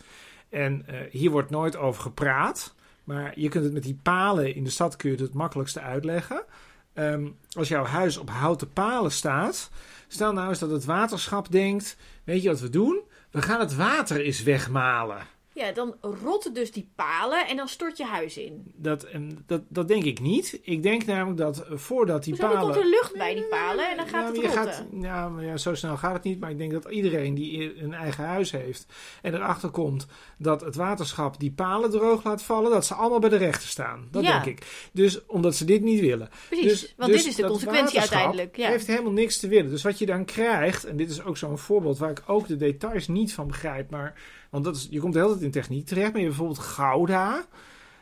[0.53, 2.73] En eh, hier wordt nooit over gepraat.
[3.03, 5.79] Maar je kunt het met die palen in de stad kun je het het makkelijkste
[5.79, 6.43] uitleggen.
[6.93, 9.69] Ehm, als jouw huis op houten palen staat,
[10.07, 13.01] stel nou eens dat het waterschap denkt: Weet je wat we doen?
[13.31, 15.27] We gaan het water eens wegmalen.
[15.53, 18.73] Ja, dan rotten dus die palen en dan stort je huis in.
[18.75, 19.07] Dat,
[19.45, 20.59] dat, dat denk ik niet.
[20.63, 22.73] Ik denk namelijk dat eh, voordat die Hoezo, dan palen.
[22.73, 24.51] komt er lucht bij die palen en dan gaat het rotten.
[24.53, 26.39] gaat- ja, maar ja, zo snel gaat het niet.
[26.39, 28.85] Maar ik denk dat iedereen die een eigen huis heeft
[29.21, 30.05] en erachter komt
[30.37, 34.07] dat het waterschap die palen droog laat vallen, dat ze allemaal bij de rechter staan.
[34.11, 34.31] Dat Ja.
[34.43, 34.89] denk ik.
[34.93, 36.29] Dus omdat ze dit niet willen.
[36.49, 38.57] Precies, Dus- want dus dit is de consequentie uiteindelijk.
[38.57, 38.69] Ja.
[38.69, 39.69] heeft helemaal niks te willen.
[39.69, 42.55] Dus wat je dan krijgt, en dit is ook zo'n voorbeeld waar ik ook de
[42.57, 44.13] details niet van begrijp, maar
[44.53, 46.11] want dat is, je komt de hele tijd in techniek terecht.
[46.11, 47.45] Maar je bijvoorbeeld Gouda.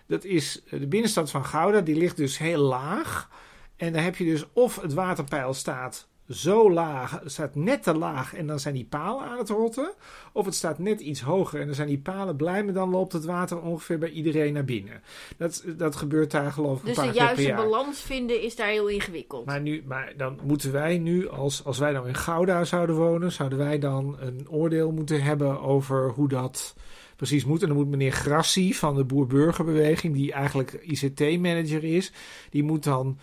[0.07, 3.29] Dat is eh, de binnenstad van Gouda, die ligt dus heel laag.
[3.75, 7.97] En dan heb je dus of het waterpeil staat zo laag, het staat net te
[7.97, 9.93] laag en dan zijn die palen aan het rotten.
[10.33, 13.13] Of het staat net iets hoger en dan zijn die palen blij, maar dan loopt
[13.13, 15.01] het water ongeveer bij iedereen naar binnen.
[15.37, 17.69] Dat, dat gebeurt daar geloof ik Dus een de paar keer per juiste jaar.
[17.69, 19.45] balans vinden is daar heel ingewikkeld.
[19.45, 23.31] Maar, nu, maar dan moeten wij nu, als, als wij nou in Gouda zouden wonen,
[23.31, 26.75] zouden wij dan een oordeel moeten hebben over hoe dat
[27.15, 27.61] precies moet.
[27.61, 32.11] En dan moet meneer Grassi van de Boer-Burgerbeweging, die eigenlijk ICT-manager is,
[32.49, 33.17] die moet dan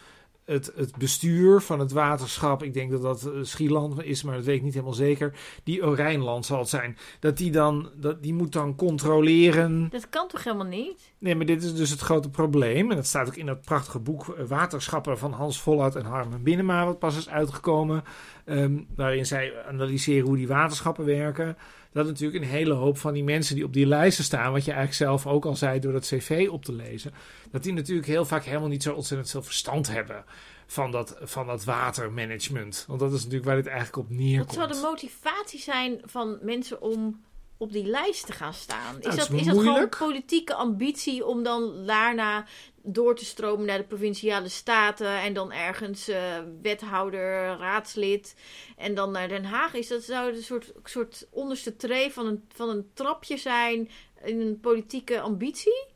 [0.48, 4.44] het, het bestuur van het waterschap, ik denk dat dat eh, Schieland is, maar dat
[4.44, 5.34] weet ik niet helemaal zeker,
[5.64, 10.28] die Rijnland zal het zijn, dat die dan, dat, die moet dan controleren Dat kan
[10.28, 11.12] toch helemaal niet?
[11.18, 12.90] Nee, maar dit is dus het grote probleem.
[12.90, 16.42] En dat staat ook in dat prachtige boek eh, Waterschappen van Hans Volhout en Harmen
[16.42, 18.04] Binnenma, wat pas is uitgekomen.
[18.44, 21.56] ehm, waarin zij analyseren hoe die waterschappen werken.
[21.98, 24.72] Dat natuurlijk een hele hoop van die mensen die op die lijsten staan, wat je
[24.72, 27.12] eigenlijk zelf ook al zei door dat cv op te lezen,
[27.50, 30.24] dat die natuurlijk heel vaak helemaal niet zo ontzettend veel verstand hebben
[30.66, 32.84] van dat, van dat watermanagement.
[32.88, 34.52] Want dat is natuurlijk waar dit eigenlijk op Wat neerkomt.
[34.52, 37.20] zou de motivatie zijn van mensen om
[37.58, 38.96] op die lijst te gaan staan?
[38.98, 42.46] Is, het dat, is is dat gewoon politieke ambitie om dan daarna
[42.82, 48.36] door te stromen naar de provinciale staten en dan ergens eh, wethouder, raadslid
[48.76, 49.74] en dan naar Den Haag?
[49.74, 53.90] Is dat zou een soort, soort onderste tree van een, van een trapje zijn
[54.24, 55.86] in een politieke ambitie?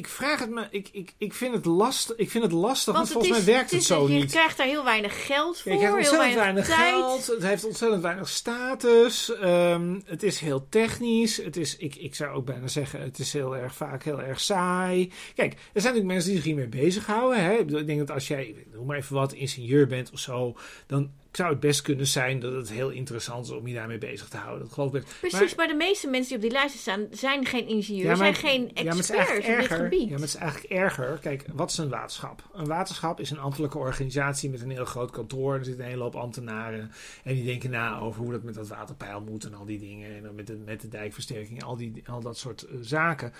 [0.00, 2.96] Ik vraag het me, ik, ik, ik, vind, het lastig, ik vind het lastig, want,
[2.96, 4.30] Want volgens is- mij werkt het, is- zo je niet.
[4.30, 7.26] krijgt daar heel weinig geld voor, Ja, je krijgt heel ontzettend weinig, geld.
[7.26, 9.34] Het heeft ontzettend weinig status.
[9.34, 11.36] ehm, het is heel technisch.
[11.36, 14.40] Het is, ik, ik zou ook bijna zeggen, het is heel erg vaak heel erg
[14.40, 15.12] saai.
[15.34, 17.44] Kijk, er zijn natuurlijk mensen die zich hiermee bezighouden.
[17.44, 17.52] Hè?
[17.52, 21.50] Ik denk dat als jij, noem maar even wat, ingenieur bent of zo, dan zou
[21.50, 24.64] het best kunnen zijn dat het heel interessant is om je daarmee bezig te houden.
[24.64, 25.04] Dat geloof ik.
[25.20, 28.70] Precies, maar, de meeste mensen die op die lijsten staan zijn geen ingenieurs, zijn geen
[28.74, 30.00] ja, experts eigenlijk op dit gebied.
[30.00, 31.18] Ja, maar het is eigenlijk erger.
[31.20, 32.42] Kijk, wat is een waterschap?
[32.52, 35.54] Een waterschap is een ambtelijke organisatie met een heel groot kantoor.
[35.54, 36.92] Er zitten een hele hoop ambtenaren.
[37.24, 40.16] En die denken na over hoe dat met dat waterpeil moet en al die dingen.
[40.16, 43.32] En met de, met de dijkversterking, al, die, al dat soort eh, zaken.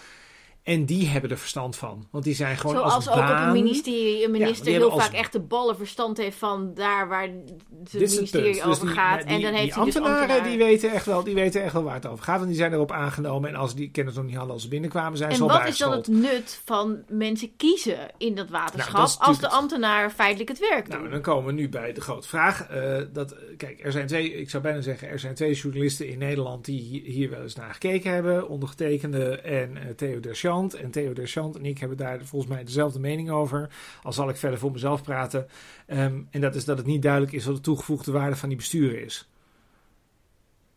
[0.71, 2.07] En die hebben er verstand van.
[2.11, 3.47] Want die zijn gewoon Zoals als ook baan...
[3.47, 7.09] een ministerie een minister die heel als- vaak echt de ballen verstand heeft van daar
[7.09, 8.53] waar het het ministerie.
[8.53, 9.19] Dus over die- gaat.
[9.23, 11.73] die- en dan die heeft hij dus ambtenaren, die weten, echt wel, die weten echt
[11.73, 12.37] wel waar het over gaat.
[12.37, 13.49] Want die zijn erop aangenomen.
[13.51, 15.69] En als die kennis nog niet hadden als ze binnenkwamen, zijn en ze al wat
[15.69, 19.47] is dan het nut van mensen kiezen in dat waterschap Nou, dat is als de
[19.47, 20.99] het- ambtenaar feitelijk het werk doet?
[20.99, 22.67] Nou, dan komen we nu bij de grote vraag.
[22.69, 26.19] eh, dat, kijk, er zijn twee, ik zou bijna zeggen, er zijn twee journalisten in
[26.19, 28.49] Nederland die hi- hier wel eens naar gekeken hebben.
[28.49, 30.21] Ondergetekende en eh, Theo
[30.69, 33.71] En Theo Derchant en ik hebben daar volgens mij dezelfde mening over.
[34.03, 35.47] Al zal ik verder voor mezelf praten.
[35.87, 38.59] Ehm, en dat is dat het niet duidelijk is wat de toegevoegde waarde van die
[38.59, 39.29] besturen is.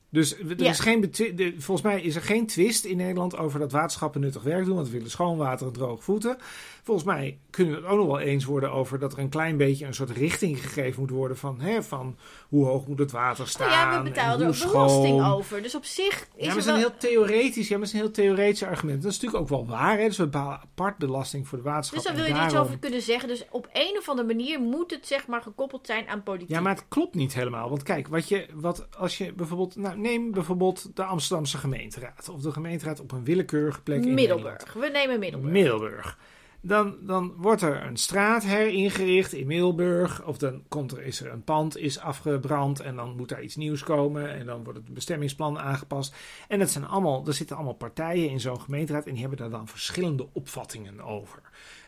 [0.09, 0.69] Dus er Ja.
[0.69, 1.11] is geen
[1.57, 4.75] volgens mij is er geen twist in Nederland over dat waterschappen nuttig werk doen.
[4.75, 6.37] Want we willen schoon water en droge voeten.
[6.85, 9.57] Volgens mij kunnen we het ook nog wel eens worden over dat er een klein
[9.57, 12.17] beetje een soort richting gegeven moet worden van, hè, van
[12.49, 13.67] hoe hoog moet het water staan.
[13.69, 15.61] Nou ja, we en betalen er belasting over.
[15.61, 18.11] Dus op zich is Ja, maar is een heel theoretisch, ja, maar is een heel
[18.11, 19.01] theoretisch argument.
[19.03, 19.97] Dat is natuurlijk ook wel waar.
[19.99, 20.07] Hè?
[20.07, 22.03] Dus we bepalen apart belasting voor de Dus waterschap.
[22.03, 23.27] daar en wil je er iets daarom- over kunnen zeggen.
[23.29, 26.49] Dus op een of andere manier moet het zeg maar gekoppeld zijn aan politiek.
[26.49, 27.69] Ja, maar het klopt niet helemaal.
[27.69, 32.29] Want kijk, wat je, wat, als je bijvoorbeeld, nou, neem bijvoorbeeld de Amsterdamse gemeenteraad.
[32.29, 34.43] Of de gemeenteraad op een willekeurige plek in Nederland.
[34.43, 34.73] Middelburg.
[34.73, 35.51] We nemen Middelburg.
[35.53, 36.17] Middelburg.
[36.65, 40.25] Dan, dan wordt er een straat heringericht in Middelburg.
[40.25, 43.55] Of dan komt er, is er een pand is afgebrand en dan moet daar iets
[43.55, 44.33] nieuws komen.
[44.33, 46.15] En dan wordt het bestemmingsplan aangepast.
[46.47, 49.49] En dat zijn allemaal, er zitten allemaal partijen in zo'n gemeenteraad en die hebben daar
[49.49, 51.41] dan verschillende opvattingen over.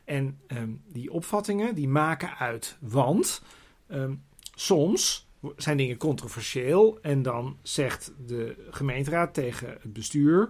[0.03, 3.41] En ehm, die opvattingen die maken uit, want
[3.87, 4.13] ehm,
[4.55, 10.49] soms zijn dingen controversieel en dan zegt de gemeenteraad tegen het bestuur: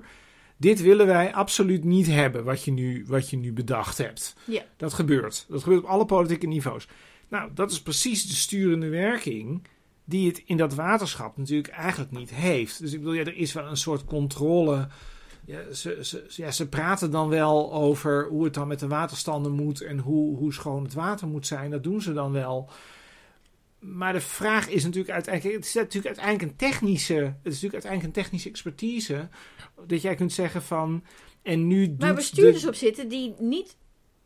[0.58, 4.36] dit willen wij absoluut niet hebben, wat je nu, wat je nu bedacht hebt.
[4.44, 4.62] Ja.
[4.78, 5.46] Dat gebeurt.
[5.50, 6.88] Dat gebeurt op alle politieke niveaus.
[7.30, 9.68] Nou, dat is precies de sturende werking
[10.06, 12.80] die het in dat waterschap natuurlijk eigenlijk niet heeft.
[12.80, 14.88] Dus ik bedoel, ja, er is wel een soort controle.
[15.46, 19.52] Ja, ze, ze, ja, ze praten dan wel over hoe het dan met de waterstanden
[19.52, 21.72] moet en hoe, hoe schoon het water moet zijn.
[21.72, 22.70] Dat doen ze dan wel.
[23.86, 27.74] Maar de vraag is natuurlijk uiteindelijk, het is natuurlijk uiteindelijk een technische, het is natuurlijk
[27.74, 29.30] uiteindelijk een technische expertise.
[29.88, 31.04] Dat jij kunt zeggen van,
[31.42, 33.78] en nu doet Waar bestuurders de, op zitten die niet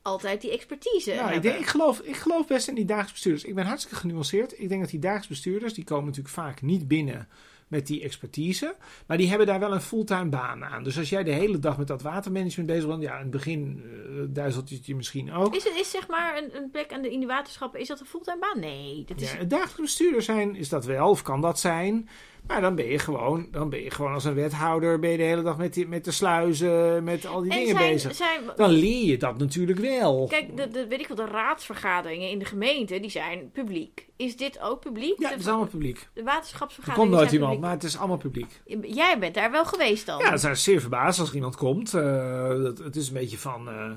[0.01, 1.51] altijd die expertise Nou, ik, hebben.
[1.51, 3.43] denk, ik, geloof, ik geloof best in die dagelijks bestuurders.
[3.43, 4.60] Ik ben hartstikke genuanceerd.
[4.60, 7.28] Ik denk dat die dagelijks bestuurders, die komen natuurlijk vaak niet binnen
[7.70, 8.76] met die expertise.
[9.07, 10.84] Maar die hebben daar wel een fulltime baan aan.
[10.84, 13.84] Dus als jij de hele dag met dat watermanagement bezig bent, ja, in het begin
[13.84, 15.55] eh, duizelt het je misschien ook.
[15.55, 17.99] Is het is zeg maar een, een plek aan de, in de waterschappen, is dat
[17.99, 18.59] een fulltime baan?
[18.59, 19.32] Nee, dat is...
[19.32, 22.09] Ja, het dagelijks bestuurder zijn is dat wel, of kan dat zijn.
[22.48, 25.24] Maar dan ben je gewoon, dan ben je gewoon als een wethouder, ben je de
[25.24, 28.16] hele dag met, die, met de sluizen, met al die en dingen zijn, bezig.
[28.16, 30.28] zijn, Dan leer je dat natuurlijk wel.
[30.30, 34.08] Kijk, de, de, weet ik wel, de raadsvergaderingen in de gemeente, die zijn publiek.
[34.18, 35.20] Is dit ook publiek?
[35.20, 36.08] ja, de, het is allemaal publiek.
[36.14, 37.70] de Er waterschapsvergaderingen komt nooit iemand, publiek.
[37.70, 38.62] maar het is allemaal publiek.
[38.82, 40.20] Jij bent daar wel geweest dan?
[40.20, 41.94] Ja, dat zijn zeer verbaasd als er iemand komt.
[41.94, 43.70] Eh, het is een beetje van.
[43.70, 43.92] eh,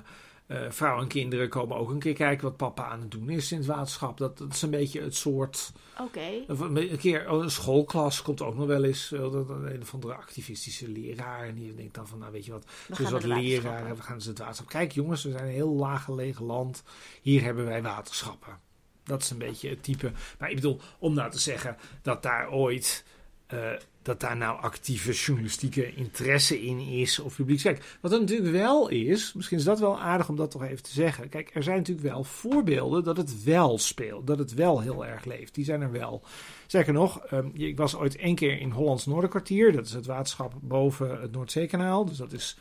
[0.69, 3.59] vrouwen en kinderen komen ook een keer kijken wat papa aan het doen is in
[3.59, 4.19] het waterschap.
[4.19, 5.73] Dat, dat is een beetje het soort.
[6.01, 6.31] Oké.
[6.47, 9.13] Een keer oh, een schoolklas komt ook nog wel eens.
[9.13, 11.47] eh, Een of andere activistische leraar.
[11.47, 12.65] En die denkt dan van, nou weet je wat.
[12.89, 13.97] We Dus wat leraren, waterschappen.
[13.97, 14.69] we gaan eens het waterschap.
[14.69, 16.83] Kijk jongens, we zijn een heel laag gelegen land.
[17.23, 18.59] Hier hebben wij waterschappen.
[19.05, 20.13] Dat is een beetje het type.
[20.39, 23.05] Maar ik bedoel, om nou te zeggen dat daar ooit.
[23.47, 23.71] eh,
[24.03, 27.63] dat daar nou actieve journalistieke interesse in is of publiek.
[27.63, 30.83] Kijk, wat er natuurlijk wel is, misschien is dat wel aardig om dat toch even
[30.83, 31.29] te zeggen.
[31.29, 35.25] Kijk, er zijn natuurlijk wel voorbeelden dat het wel speelt, dat het wel heel erg
[35.25, 35.55] leeft.
[35.55, 36.23] Die zijn er wel.
[36.67, 39.73] Zeker nog, ehm, ik was ooit één keer in Hollands Noorderkwartier.
[39.73, 42.05] Dat is het waterschap boven het Noordzeekanaal.
[42.05, 42.59] Dus dat is,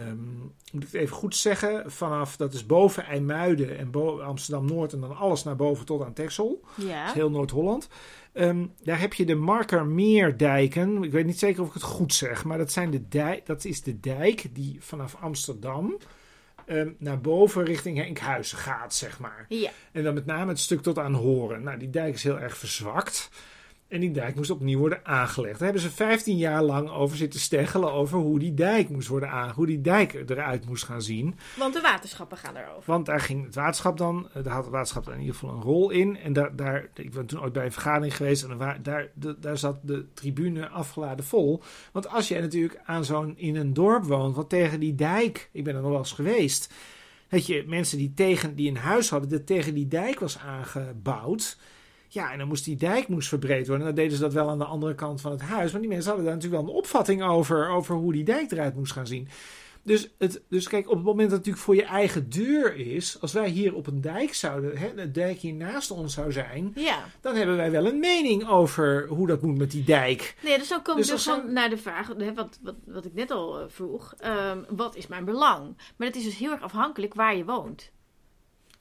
[0.00, 0.38] ehm,
[0.72, 5.00] moet ik het even goed zeggen, vanaf, dat is boven IJmuiden en bo- Amsterdam-Noord en
[5.00, 6.64] dan alles naar boven tot aan Texel.
[6.74, 7.12] Ja.
[7.12, 7.88] heel Noord-Holland.
[8.32, 11.02] Ehm, daar heb je de Markermeerdijken.
[11.02, 13.64] Ik weet niet zeker of ik het goed zeg, maar dat, zijn de dijk, dat
[13.64, 15.98] is de dijk die vanaf Amsterdam
[16.66, 19.46] ehm, naar boven richting Enkhuizen gaat, zeg maar.
[19.48, 19.70] Ja.
[19.92, 21.62] En dan met name het stuk tot aan Horen.
[21.62, 23.30] Nou, die dijk is heel erg verzwakt.
[23.94, 25.58] En die dijk moest opnieuw worden aangelegd.
[25.58, 29.30] Daar hebben ze 15 jaar lang over zitten steggelen over hoe die dijk moest worden
[29.30, 31.38] aan, hoe die dijk eruit moest gaan zien.
[31.56, 32.82] Want de waterschappen gaan erover.
[32.84, 35.54] Want daar ging het waterschap dan, eh, daar had het waterschap dan in ieder geval
[35.54, 36.16] een rol in.
[36.16, 39.78] En daar, daar ik ben toen ooit bij een vergadering geweest en daar, daar zat
[39.82, 41.62] de tribune afgeladen vol.
[41.92, 45.64] Want als jij natuurlijk aan zo'n, in een dorp woont, wat tegen die dijk, ik
[45.64, 46.72] ben er nog wel eens geweest.
[47.28, 51.56] Had je mensen die, tegen, die een huis hadden dat tegen die dijk was aangebouwd.
[52.14, 53.86] Ja, en dan moest die dijk moest verbreed worden.
[53.86, 55.72] En dan deden ze dat wel aan de andere kant van het huis.
[55.72, 58.74] Maar die mensen hadden daar natuurlijk wel een opvatting over, over hoe die dijk eruit
[58.74, 59.28] moest gaan zien.
[59.82, 63.20] Dus, het, dus kijk, op het moment dat het natuurlijk voor je eigen deur is,
[63.20, 66.72] als wij hier op een dijk zouden, hè, de dijk hier naast ons zou zijn,
[66.74, 67.04] Ja.
[67.20, 70.36] dan hebben wij wel een mening over hoe dat moet met die dijk.
[70.42, 73.14] Nee, dus dan kom Dus dus, dan naar de vraag, hè, wat, wat, wat ik
[73.14, 74.14] net al eh, vroeg.
[74.18, 75.76] ehm, wat is mijn belang?
[75.96, 77.90] Maar dat is dus heel erg afhankelijk waar je woont.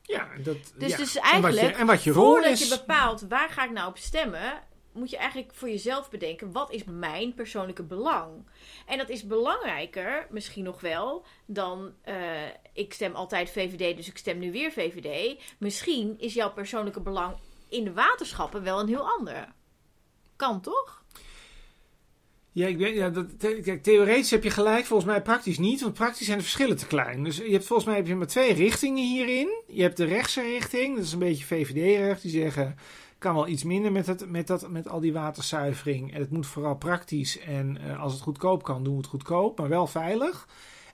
[0.06, 0.98] Ja, dat, Dus, ja.
[0.98, 2.70] dus en, wat eigenlijk, je, en wat je voordat is.
[2.70, 6.72] je bepaalt waar ga ik nou op stemmen, moet je eigenlijk voor jezelf bedenken, wat
[6.72, 8.48] is mijn persoonlijke belang?
[8.86, 14.18] En dat is belangrijker, misschien nog wel, dan eh, ik stem altijd VVD, dus ik
[14.18, 15.40] stem nu weer VVD.
[15.58, 17.36] Misschien is jouw persoonlijke belang
[17.70, 19.54] in de waterschappen wel een heel ander.
[20.36, 21.03] Kan toch?
[22.56, 25.94] Ja, ik weet, ja dat, kijk, theoretisch heb je gelijk, volgens mij praktisch niet, want
[25.94, 27.24] praktisch zijn de verschillen te klein.
[27.24, 29.62] Dus je hebt volgens mij heb je maar twee richtingen hierin.
[29.68, 32.76] Je hebt de rechtse richting, dat is een beetje VVD-recht, die zeggen
[33.24, 36.14] kan wel iets minder met, het, met, dat, met al die waterzuivering.
[36.14, 39.58] En het moet vooral praktisch en eh, als het goedkoop kan, doen we het goedkoop,
[39.58, 40.48] maar wel veilig.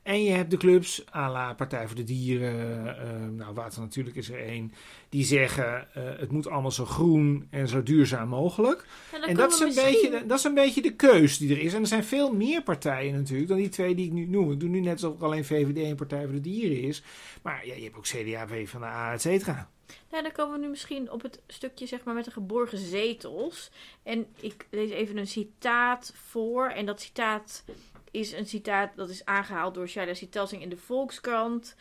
[0.10, 4.16] En je hebt de clubs, à la Partij voor de Dieren, eh, nou Water Natuurlijk
[4.16, 4.74] is er één,
[5.10, 8.86] die zeggen eh, het moet allemaal zo groen en zo duurzaam mogelijk.
[9.28, 11.62] En dat is, een misschien- beetje, de- dat is een beetje de keus die er
[11.62, 11.74] is.
[11.74, 14.52] En er zijn veel meer partijen natuurlijk dan die twee die ik nu noem.
[14.52, 17.04] Ik doe nu net alsof het alleen VVD en Partij voor de Dieren is.
[17.42, 19.70] Maar ja, je hebt ook CDA, PvdA, et cetera.
[20.12, 23.72] Nou, dan komen we nu misschien op het stukje zeg maar met de geborgen zetels.
[24.04, 26.68] En ik lees even een citaat voor.
[26.68, 27.64] En dat citaat
[28.12, 31.76] is een citaat dat is aangehaald door Shaila Sitelsing in de Volkskrant.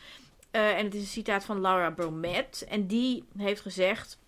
[0.50, 2.64] Eh, en het is een citaat van Laura Bromet.
[2.68, 4.18] En die heeft gezegd...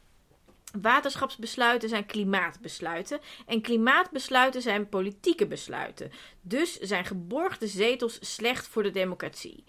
[0.80, 3.20] Waterschapsbesluiten zijn klimaatbesluiten.
[3.46, 6.10] En klimaatbesluiten zijn politieke besluiten.
[6.40, 9.64] Dus zijn geborgde zetels slecht voor de democratie.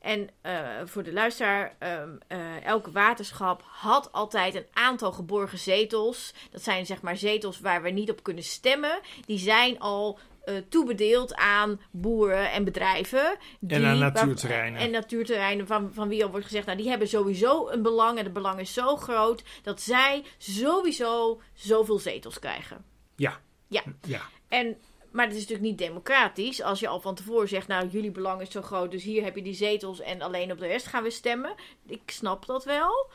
[0.00, 6.34] En eh, voor de luisteraar, ehm, eh, elk waterschap had altijd een aantal geborgen zetels.
[6.50, 9.00] Dat zijn zeg maar zetels waar we niet op kunnen stemmen.
[9.26, 10.18] Die zijn al
[10.48, 13.36] eh, toebedeeld aan boeren en bedrijven.
[13.60, 14.80] Die, En aan natuurterreinen.
[14.80, 18.18] en natuurterreinen van, van wie al wordt gezegd, nou die hebben sowieso een belang.
[18.18, 22.84] En het belang is zo groot dat zij sowieso zoveel zetels krijgen.
[23.16, 23.40] Ja.
[23.68, 23.82] Ja.
[24.06, 24.20] Ja.
[24.48, 24.76] En,
[25.10, 28.40] maar het is natuurlijk niet democratisch als je al van tevoren zegt, nou jullie belang
[28.40, 31.02] is zo groot, dus hier heb je die zetels en alleen op de rest gaan
[31.02, 31.54] we stemmen.
[31.86, 33.10] Ik snap dat wel.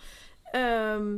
[0.51, 1.17] Ehm,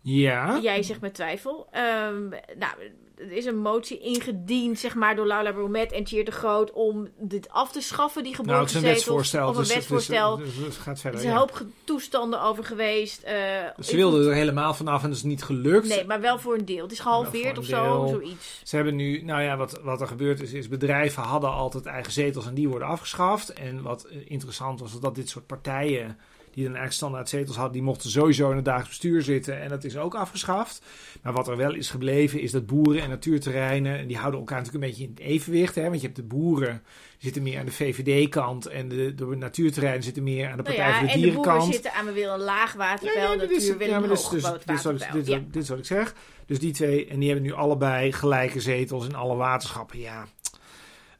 [0.00, 0.58] Ja.
[0.58, 1.68] Jij zegt met twijfel.
[1.70, 2.28] Ehm,
[2.58, 2.74] nou,
[3.16, 7.08] er is een motie ingediend, zeg maar, door Laura Bromet en Tjeerd de Groot om
[7.18, 9.04] dit af te schaffen, die Nou, geboren het is een zetels.
[9.04, 9.48] wetsvoorstel.
[9.48, 10.36] Of een dus het is- wetsvoorstel.
[10.36, 13.22] dus het gaat er is een hoop toestanden over geweest.
[13.22, 13.34] eh,
[13.80, 15.88] Ze wilden er helemaal vanaf en dat is niet gelukt.
[15.88, 16.82] Nee, maar wel voor een deel.
[16.82, 18.60] Het is gehalveerd of zo, zoiets.
[18.64, 22.12] Ze hebben nu, nou ja, wat, wat er gebeurd is, is bedrijven hadden altijd eigen
[22.12, 23.52] zetels en die worden afgeschaft.
[23.52, 26.18] En wat eh, interessant was dat dit soort partijen,
[26.56, 29.60] die dan eigenlijk standaard zetels hadden, die mochten sowieso in het dagelijks bestuur zitten.
[29.60, 30.82] En dat is ook afgeschaft.
[31.22, 34.58] Maar wat er wel is gebleven, is dat boeren en natuurterreinen, en die houden elkaar
[34.58, 35.74] natuurlijk een beetje in het evenwicht.
[35.74, 35.82] Hè?
[35.82, 40.02] Want je hebt de boeren, die zitten meer aan de VVD-kant en de, de natuurterreinen
[40.02, 41.74] zitten meer aan de Nou Partij ja, voor de en de boeren Dierenkant.
[41.74, 44.82] zitten aan, we willen een laag waterpeil, Ja, dit natuur ja, een dus- hooggebouwd dit
[44.82, 45.38] wat ik- dit Ja.
[45.50, 46.14] Dit is wat ik zeg.
[46.46, 49.98] Dus die twee, en die hebben nu allebei gelijke zetels in alle waterschappen.
[49.98, 50.26] Ja,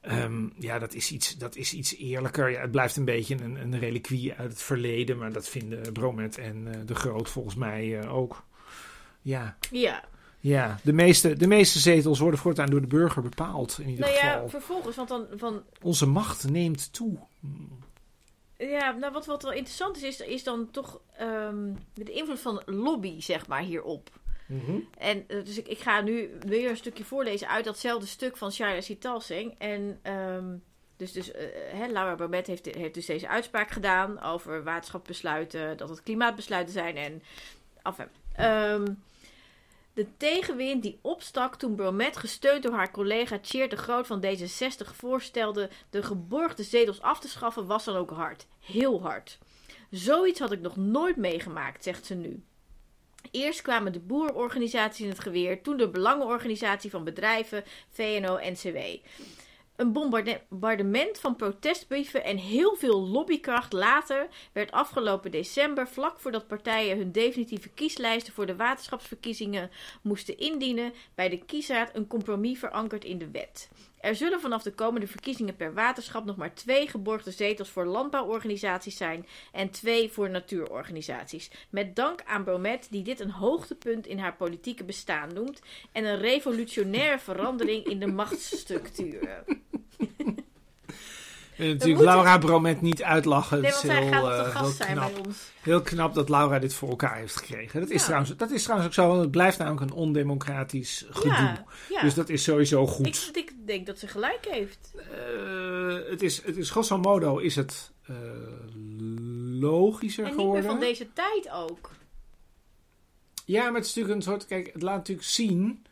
[0.07, 2.51] Ehm, ja dat, is iets, dat is iets eerlijker.
[2.51, 6.39] Ja, het blijft een beetje een, een reliquie uit het verleden, maar dat vinden Bromet
[6.39, 8.45] en eh, De Groot volgens mij eh, ook.
[9.23, 10.05] Ja, ja.
[10.41, 10.79] ja.
[10.83, 14.43] De, meeste, de meeste zetels worden voortaan door de burger bepaald, in ieder Nou geval.
[14.43, 17.19] ja, vervolgens, want dan van, Onze macht neemt toe.
[18.59, 22.63] Ja, nou wat, wat wel interessant is, is, is dan toch ehm, de invloed van
[22.67, 24.11] lobby, zeg maar, hierop.
[24.99, 28.81] En eh, dus ik, ga nu weer een stukje voorlezen uit datzelfde stuk van Shaila
[28.81, 29.55] Sitalsing.
[29.59, 30.57] En ehm,
[30.97, 36.03] dus, dus eh, Laura Bromet heeft, heeft dus deze uitspraak gedaan over waterschapsbesluiten, dat het
[36.03, 37.23] klimaatbesluiten zijn en
[37.83, 38.87] enfin, ehm,
[39.93, 44.95] de tegenwind die opstak toen Bromet, gesteund door haar collega Tjeerd de Groot van D66,
[44.95, 48.47] voorstelde de geborgde zetels af te schaffen, was dan ook hard.
[48.61, 49.39] Heel hard.
[49.91, 52.43] Zoiets had ik nog nooit meegemaakt, zegt ze nu.
[53.31, 58.79] Eerst kwamen de boerenorganisaties in het geweer, toen de belangenorganisatie van bedrijven, VNO-NCW.
[59.77, 66.97] Een bombardement van protestbrieven en heel veel lobbykracht later werd afgelopen december, vlak voordat partijen
[66.97, 69.71] hun definitieve kieslijsten voor de waterschapsverkiezingen
[70.03, 73.69] moesten indienen, bij de kiesraad een compromis verankerd in de wet.
[74.01, 78.97] Er zullen vanaf de komende verkiezingen per waterschap nog maar twee geborgde zetels voor landbouworganisaties
[78.97, 81.51] zijn en twee voor natuurorganisaties.
[81.71, 85.61] Met dank aan Bromet, die dit een hoogtepunt in haar politieke bestaan noemt
[85.93, 89.45] en een revolutionaire verandering in de machtsstructuren.
[91.59, 93.61] En natuurlijk moeten- Laura Bromet niet uitlachen.
[93.61, 95.13] Nee, want is zij heel, gaat op eh, de heel gast zijn knap.
[95.15, 95.37] bij ons.
[95.61, 97.81] Heel knap dat Laura dit voor elkaar heeft gekregen.
[97.81, 98.05] Dat is, Ja.
[98.07, 101.33] trouwens, dat is trouwens ook zo, want het blijft namelijk een ondemocratisch gedoe.
[101.33, 102.01] Ja, ja.
[102.01, 103.31] Dus dat is sowieso ik, goed.
[103.33, 104.95] ik denk dat ze gelijk heeft.
[104.97, 108.15] Eh, het, is, het is grosso modo is het eh,
[109.61, 110.71] logischer En niet meer geworden.
[110.71, 111.91] van deze tijd ook.
[113.45, 114.47] Ja, maar het is natuurlijk een soort.
[114.47, 115.85] Kijk, het laat natuurlijk zien.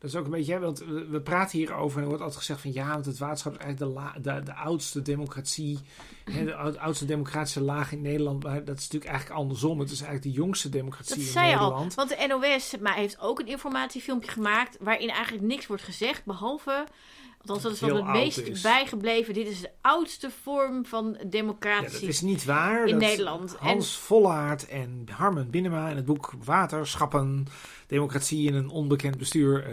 [0.00, 0.52] Dat is ook een beetje.
[0.52, 0.78] Hè, want
[1.10, 3.92] we, praten hierover en er wordt altijd gezegd van ja, want het waterschap is eigenlijk
[3.94, 5.78] de, la- de, de oudste democratie.
[6.24, 8.42] Hè, de oud- oudste democratische laag in Nederland.
[8.42, 9.78] Maar dat is natuurlijk eigenlijk andersom.
[9.80, 11.60] Het is eigenlijk de jongste democratie Dat in zei je al.
[11.62, 11.94] Nederland.
[11.94, 16.84] Want de NOS maar heeft ook een informatiefilmpje gemaakt waarin eigenlijk niks wordt gezegd, behalve.
[17.40, 18.60] Althans, dat is Heel het meest is.
[18.60, 19.34] bijgebleven.
[19.34, 21.90] Dit is de oudste vorm van Ja, democratie.
[21.92, 22.86] dat is niet waar.
[22.86, 23.56] in Dat Nederland.
[23.58, 27.46] Hans Vollaert en Harmen Binnenma in het boek Waterschappen,
[27.86, 29.72] Democratie in een onbekend bestuur eh,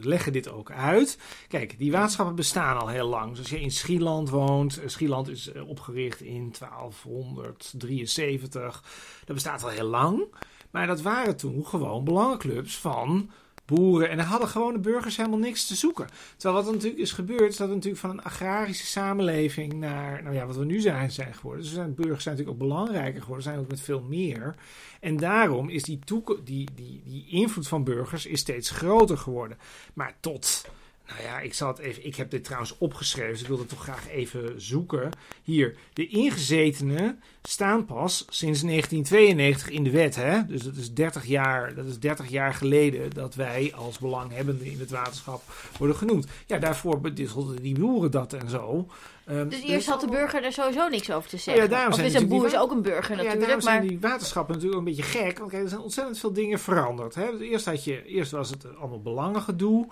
[0.00, 1.18] leggen dit ook uit.
[1.48, 3.30] Kijk, die waterschappen bestaan al heel lang.
[3.30, 8.82] Dus als je in Schieland woont, eh, Schieland is eh, opgericht in 1273.
[9.24, 10.22] Dat bestaat al heel lang.
[10.70, 13.30] Maar dat waren toen gewoon belangenclubs van
[13.74, 14.10] boeren.
[14.10, 16.06] En daar hadden gewone burgers helemaal niks te zoeken.
[16.36, 20.22] Terwijl wat er natuurlijk is gebeurd, is dat we natuurlijk van een agrarische samenleving naar,
[20.22, 21.62] nou ja, wat we nu zijn, zijn geworden.
[21.62, 24.54] Dus zijn, burgers zijn natuurlijk ook belangrijker geworden, zijn ook met veel meer.
[25.00, 25.98] En daarom is die,
[26.44, 29.58] die, die, die invloed van burgers is steeds groter geworden.
[29.94, 30.68] Maar tot,
[31.08, 33.68] nou ja, ik zal het even, ik heb dit trouwens opgeschreven, dus ik wil het
[33.68, 35.10] toch graag even zoeken.
[35.42, 40.46] Hier, de ingezetenen staan pas sinds 1992 in de wet, hè?
[40.46, 44.80] Dus dat is 30 jaar, dat is 30 jaar geleden dat wij als belanghebbenden in
[44.80, 45.42] het waterschap
[45.78, 46.26] worden genoemd.
[46.46, 48.86] Ja, daarvoor bedisselden die boeren dat en zo.
[49.24, 51.62] Ehm, Dus eerst had de burger er sowieso niks over te zeggen.
[51.62, 53.40] Ja, daarom of zijn is een boer is ook een burger ja, natuurlijk.
[53.40, 55.38] daarom zijn maar die waterschappen natuurlijk ook een beetje gek.
[55.38, 57.14] Want kijk, er zijn ontzettend veel dingen veranderd.
[57.14, 57.38] Hè?
[57.38, 59.86] Eerst, had je, eerst was het allemaal belangengedoe.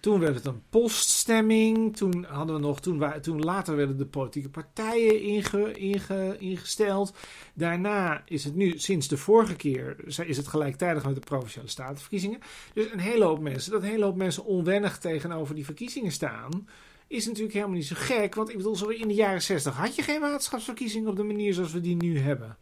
[0.00, 1.96] Toen werd het een poststemming.
[1.96, 7.14] Toen hadden we nog, toen, toen later werden de politieke partijen inge, ingesteld.
[7.54, 9.96] Daarna is het nu, sinds de vorige keer,
[10.26, 12.40] is het gelijktijdig met de provinciale statenverkiezingen.
[12.74, 16.68] Dus een hele hoop mensen, dat een hele hoop mensen onwennig tegenover die verkiezingen staan,
[17.06, 18.34] is natuurlijk helemaal niet zo gek.
[18.34, 21.54] Want ik bedoel, zo in de jaren 60 had je geen waterschapsverkiezingen op de manier
[21.54, 22.56] zoals we die nu hebben.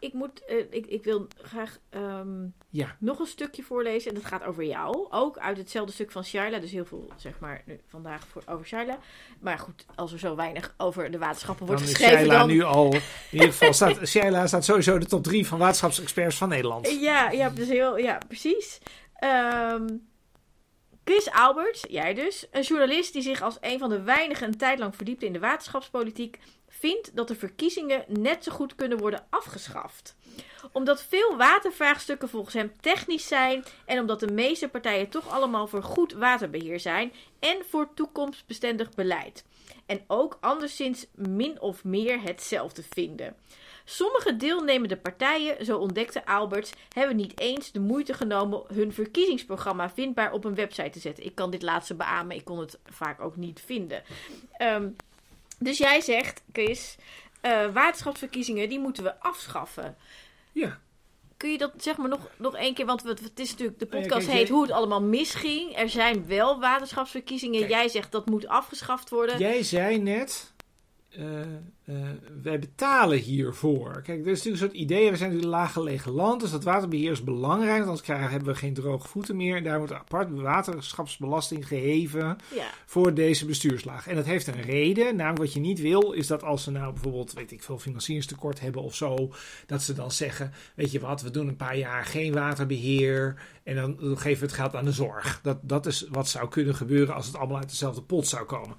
[0.00, 4.08] Ik, moet, eh, ik, ik wil graag ehm, Ja, nog een stukje voorlezen.
[4.08, 5.06] En dat gaat over jou.
[5.10, 6.58] Ook uit hetzelfde stuk van Shaila.
[6.58, 8.98] Dus heel veel, zeg maar, nu, vandaag voor, over Shaila.
[9.40, 12.48] Maar goed, als er zo weinig over de waterschappen wordt dan geschreven, Sheila dan...
[12.48, 16.48] nu al, in ieder geval staat, Sheila staat sowieso de top 3 van waterschapsexperts van
[16.48, 16.90] Nederland.
[17.00, 18.78] Ja, ja, dus heel, ja precies.
[19.14, 19.86] Ehm,
[21.04, 24.78] Chris Albert, jij dus, een journalist die zich als een van de weinigen een tijd
[24.78, 26.38] lang verdiepte in de waterschapspolitiek,
[26.78, 30.16] vindt dat de verkiezingen net zo goed kunnen worden afgeschaft.
[30.72, 35.82] Omdat veel watervraagstukken volgens hem technisch zijn en omdat de meeste partijen toch allemaal voor
[35.82, 39.44] goed waterbeheer zijn en voor toekomstbestendig beleid.
[39.86, 43.36] En ook anderszins min of meer hetzelfde vinden.
[43.84, 50.32] Sommige deelnemende partijen, zo ontdekte Albert, hebben niet eens de moeite genomen hun verkiezingsprogramma vindbaar
[50.32, 51.24] op een website te zetten.
[51.24, 54.02] Ik kan dit laatste beamen, ik kon het vaak ook niet vinden.
[54.52, 54.88] Ehm,
[55.58, 56.96] dus jij zegt, Chris,
[57.40, 59.96] eh, waterschapsverkiezingen die moeten we afschaffen.
[60.52, 60.78] Ja,
[61.36, 63.96] Kun je dat zeg maar nog, nog één keer, want het is natuurlijk, de Nou
[63.96, 65.76] ja, podcast kijk, heet jij- hoe het allemaal misging.
[65.76, 67.58] Er zijn wel waterschapsverkiezingen.
[67.60, 67.70] Kijk.
[67.72, 69.38] Jij zegt dat moet afgeschaft worden.
[69.38, 70.52] Jij zei net,
[71.08, 71.94] eh, eh,
[72.42, 74.02] wij betalen hiervoor.
[74.02, 76.64] Kijk, er is natuurlijk een soort idee, we zijn natuurlijk een laaggelegen land, dus dat
[76.64, 79.56] waterbeheer is belangrijk, want anders krijgen, hebben we geen droge voeten meer.
[79.56, 82.66] En daar wordt een apart waterschapsbelasting geheven Ja.
[82.86, 84.06] voor deze bestuurslaag.
[84.06, 86.92] En dat heeft een reden, namelijk wat je niet wil, is dat als ze nou
[86.92, 89.32] bijvoorbeeld, weet ik veel, financieringstekort hebben of zo,
[89.66, 93.74] dat ze dan zeggen, weet je wat, we doen een paar jaar geen waterbeheer en
[93.74, 95.40] dan geven we het geld aan de zorg.
[95.42, 98.76] Dat, dat is wat zou kunnen gebeuren als het allemaal uit dezelfde pot zou komen.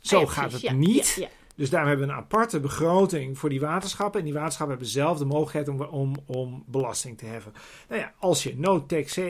[0.00, 1.28] Zo Ah gaat het Ja, niet.
[1.60, 4.20] Dus daarom hebben we een aparte begroting voor die waterschappen.
[4.20, 7.52] En die waterschappen hebben zelf de mogelijkheid om, om, om belasting te heffen.
[7.88, 8.86] Nou ja, als je no,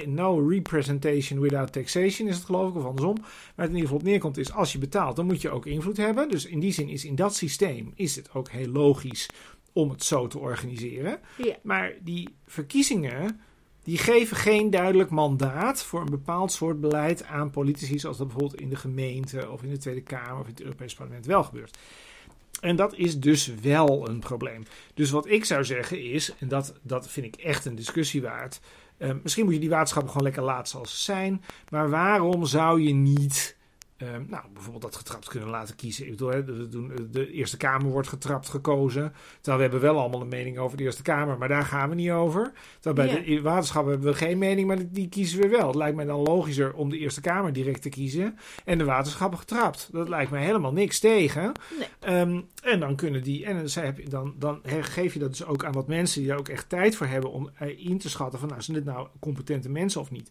[0.07, 3.15] no representation without taxation is het geloof ik, of andersom.
[3.21, 5.67] Maar het in ieder geval op neerkomt is, als je betaalt, dan moet je ook
[5.67, 6.29] invloed hebben.
[6.29, 9.29] Dus in die zin is in dat systeem is het ook heel logisch
[9.73, 11.21] om het zo te organiseren.
[11.37, 11.57] Ja.
[11.63, 13.41] Maar die verkiezingen,
[13.83, 18.61] die geven geen duidelijk mandaat voor een bepaald soort beleid aan politici, zoals dat bijvoorbeeld
[18.61, 21.79] in de gemeente of in de Tweede Kamer of in het Europees Parlement wel gebeurt.
[22.61, 24.63] En dat is dus wel een probleem.
[24.95, 28.61] Dus wat ik zou zeggen is, en dat, dat vind ik echt een discussie waard.
[28.97, 31.43] eh, misschien moet je die waterschappen gewoon lekker laten zoals ze zijn.
[31.69, 33.57] Maar waarom zou je niet,
[34.01, 36.05] eh, nou, bijvoorbeeld dat getrapt kunnen laten kiezen?
[36.05, 39.13] Ik bedoel, hè, de, de, de Eerste Kamer wordt getrapt gekozen.
[39.41, 41.95] Terwijl we hebben wel allemaal een mening over de Eerste Kamer, maar daar gaan we
[41.95, 42.53] niet over.
[42.81, 45.67] Terwijl bij de waterschappen hebben we geen mening, maar die, kiezen we wel.
[45.67, 49.39] Het lijkt mij dan logischer om de Eerste Kamer direct te kiezen en de waterschappen
[49.39, 49.89] getrapt.
[49.93, 51.53] Dat lijkt mij helemaal niks tegen.
[51.79, 51.89] Nee.
[51.99, 53.67] Ehm, en dan kunnen die, en
[54.09, 56.97] dan, dan, geef je dat dus ook aan wat mensen die daar ook echt tijd
[56.97, 60.11] voor hebben om eh, in te schatten van, nou, zijn dit nou competente mensen of
[60.11, 60.31] niet?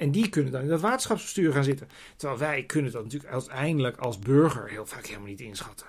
[0.00, 1.88] En die kunnen dan in dat waterschapsbestuur gaan zitten.
[2.16, 5.86] Terwijl wij kunnen dat natuurlijk uiteindelijk als burger heel vaak helemaal niet inschatten.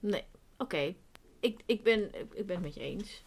[0.00, 0.24] Nee,
[0.58, 0.94] oké.
[1.40, 3.24] Ik, ik, ben, ik ben het met je eens.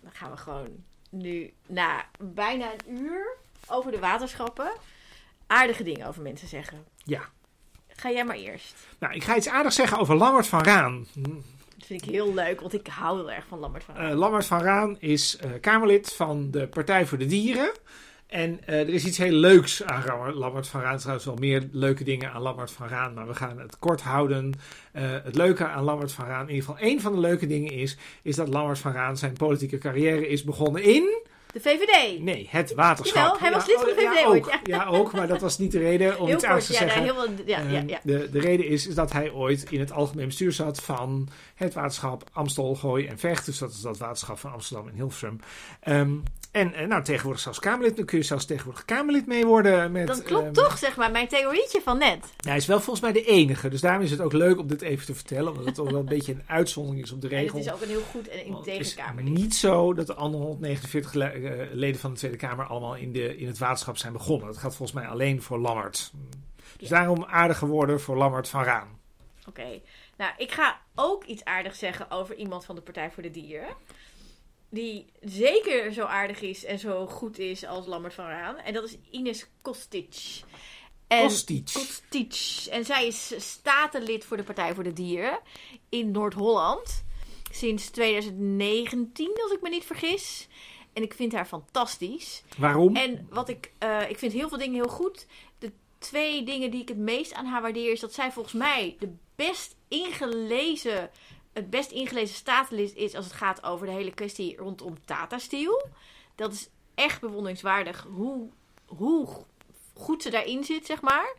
[0.00, 3.36] Dan gaan we gewoon nu na bijna een uur
[3.66, 4.72] over de waterschappen
[5.46, 6.84] aardige dingen over mensen zeggen.
[7.04, 7.28] Ja.
[7.88, 8.74] Ga jij maar eerst.
[8.98, 11.06] Nou, ik ga iets aardigs zeggen over Lammert van Raan.
[11.90, 14.10] Vind ik heel leuk, want ik hou heel erg van Lambert van Rijn.
[14.10, 17.72] Eh Lammert van Raan is eh, Kamerlid van de Partij voor de Dieren.
[18.26, 20.98] En eh, er is iets heel leuks aan Lammert van Raan.
[20.98, 23.14] Trouwens wel meer leuke dingen aan Lammert van Raan.
[23.14, 24.52] Maar we gaan het kort houden.
[24.92, 27.96] Het leuke aan Lammert van Raan, in ieder geval één van de leuke dingen is...
[28.22, 31.22] is dat Lammert van Raan zijn politieke carrière is begonnen in...
[31.52, 32.20] De VVD.
[32.20, 33.22] Nee, het waterschap.
[33.22, 34.60] Jawel, hij was lid van de oh, VVD ja, ooit, ook, ja.
[34.64, 35.12] ja, ook.
[35.12, 37.02] Maar dat was niet de reden om heel iets aan kort, te ja, zeggen.
[37.02, 37.14] heel
[37.46, 37.98] ja, ja, Ehm, ja.
[38.02, 41.74] De, de reden is, is dat hij ooit in het algemeen bestuur zat van het
[41.74, 43.46] waterschap Amstel, Gooi en Vecht.
[43.46, 45.40] Dus dat is dat waterschap van Amsterdam en Hilversum.
[45.80, 46.12] Ehm,
[46.50, 47.96] en nou, tegenwoordig zelfs Kamerlid.
[47.96, 49.92] Dan kun je zelfs tegenwoordig Kamerlid mee worden.
[49.92, 52.18] Met, Dat klopt ehm, toch, zeg maar, mijn theorietje van net.
[52.46, 53.68] Hij is wel volgens mij de enige.
[53.68, 55.48] Dus daarom is het ook leuk om dit even te vertellen.
[55.50, 57.58] Omdat het toch wel een beetje een uitzondering is op de En het regel.
[57.58, 59.22] is ook een heel goed en het integer is kamer.
[59.22, 61.39] niet zo dat de andere 149 le- eh,
[61.72, 64.46] leden van de Tweede Kamer allemaal in, de, in het waterschap zijn begonnen.
[64.46, 66.12] Dat gaat volgens mij alleen voor Lammert.
[66.78, 66.96] Dus Ja.
[66.96, 68.98] daarom aardige woorden voor Lammert van Raan.
[69.48, 69.80] Oké.
[70.16, 73.74] Nou, ik ga ook iets aardigs zeggen over iemand van de Partij voor de Dieren.
[74.68, 78.56] Die zeker zo aardig is en zo goed is als Lambert van Raan.
[78.58, 80.14] En dat is Ines Kostic.
[81.06, 81.68] En, Kostic.
[81.72, 82.66] Kostic.
[82.70, 85.38] En zij is statenlid voor de Partij voor de Dieren
[85.88, 87.04] in Noord-Holland.
[87.52, 90.48] Sinds 2019, als ik me niet vergis.
[90.92, 92.42] En ik vind haar fantastisch.
[92.58, 92.96] Waarom?
[92.96, 95.26] En wat ik, eh, ik vind heel veel dingen heel goed.
[95.58, 98.96] De twee dingen die ik het meest aan haar waardeer is dat zij volgens mij
[98.98, 101.10] de best ingelezen,
[101.52, 105.86] het best ingelezen statenlid is als het gaat over de hele kwestie rondom Tata Steel.
[106.34, 108.48] Dat is echt bewonderingswaardig hoe,
[108.86, 109.28] hoe
[109.94, 111.34] goed ze daarin zit, zeg maar.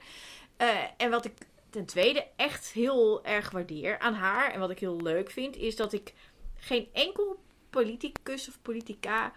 [0.58, 1.34] Eh, en wat ik
[1.70, 5.76] ten tweede echt heel erg waardeer aan haar en wat ik heel leuk vind, is
[5.76, 6.14] dat ik
[6.56, 7.39] geen enkel
[7.72, 9.34] politicus of politica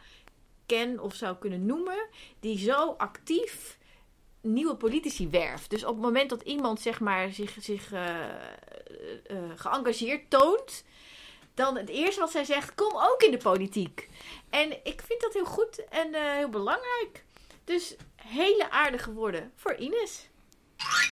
[0.67, 2.09] ken of zou kunnen noemen
[2.41, 3.79] die zo actief
[4.41, 5.71] nieuwe politici werft.
[5.71, 8.27] Dus op het moment dat iemand zeg maar zich, zich uh,
[9.55, 10.85] geëngageerd toont,
[11.55, 14.09] dan het eerste wat zij zegt, kom ook in de politiek.
[14.51, 17.25] En ik vind dat heel goed en heel belangrijk.
[17.65, 20.29] Dus hele aardige woorden voor Ines.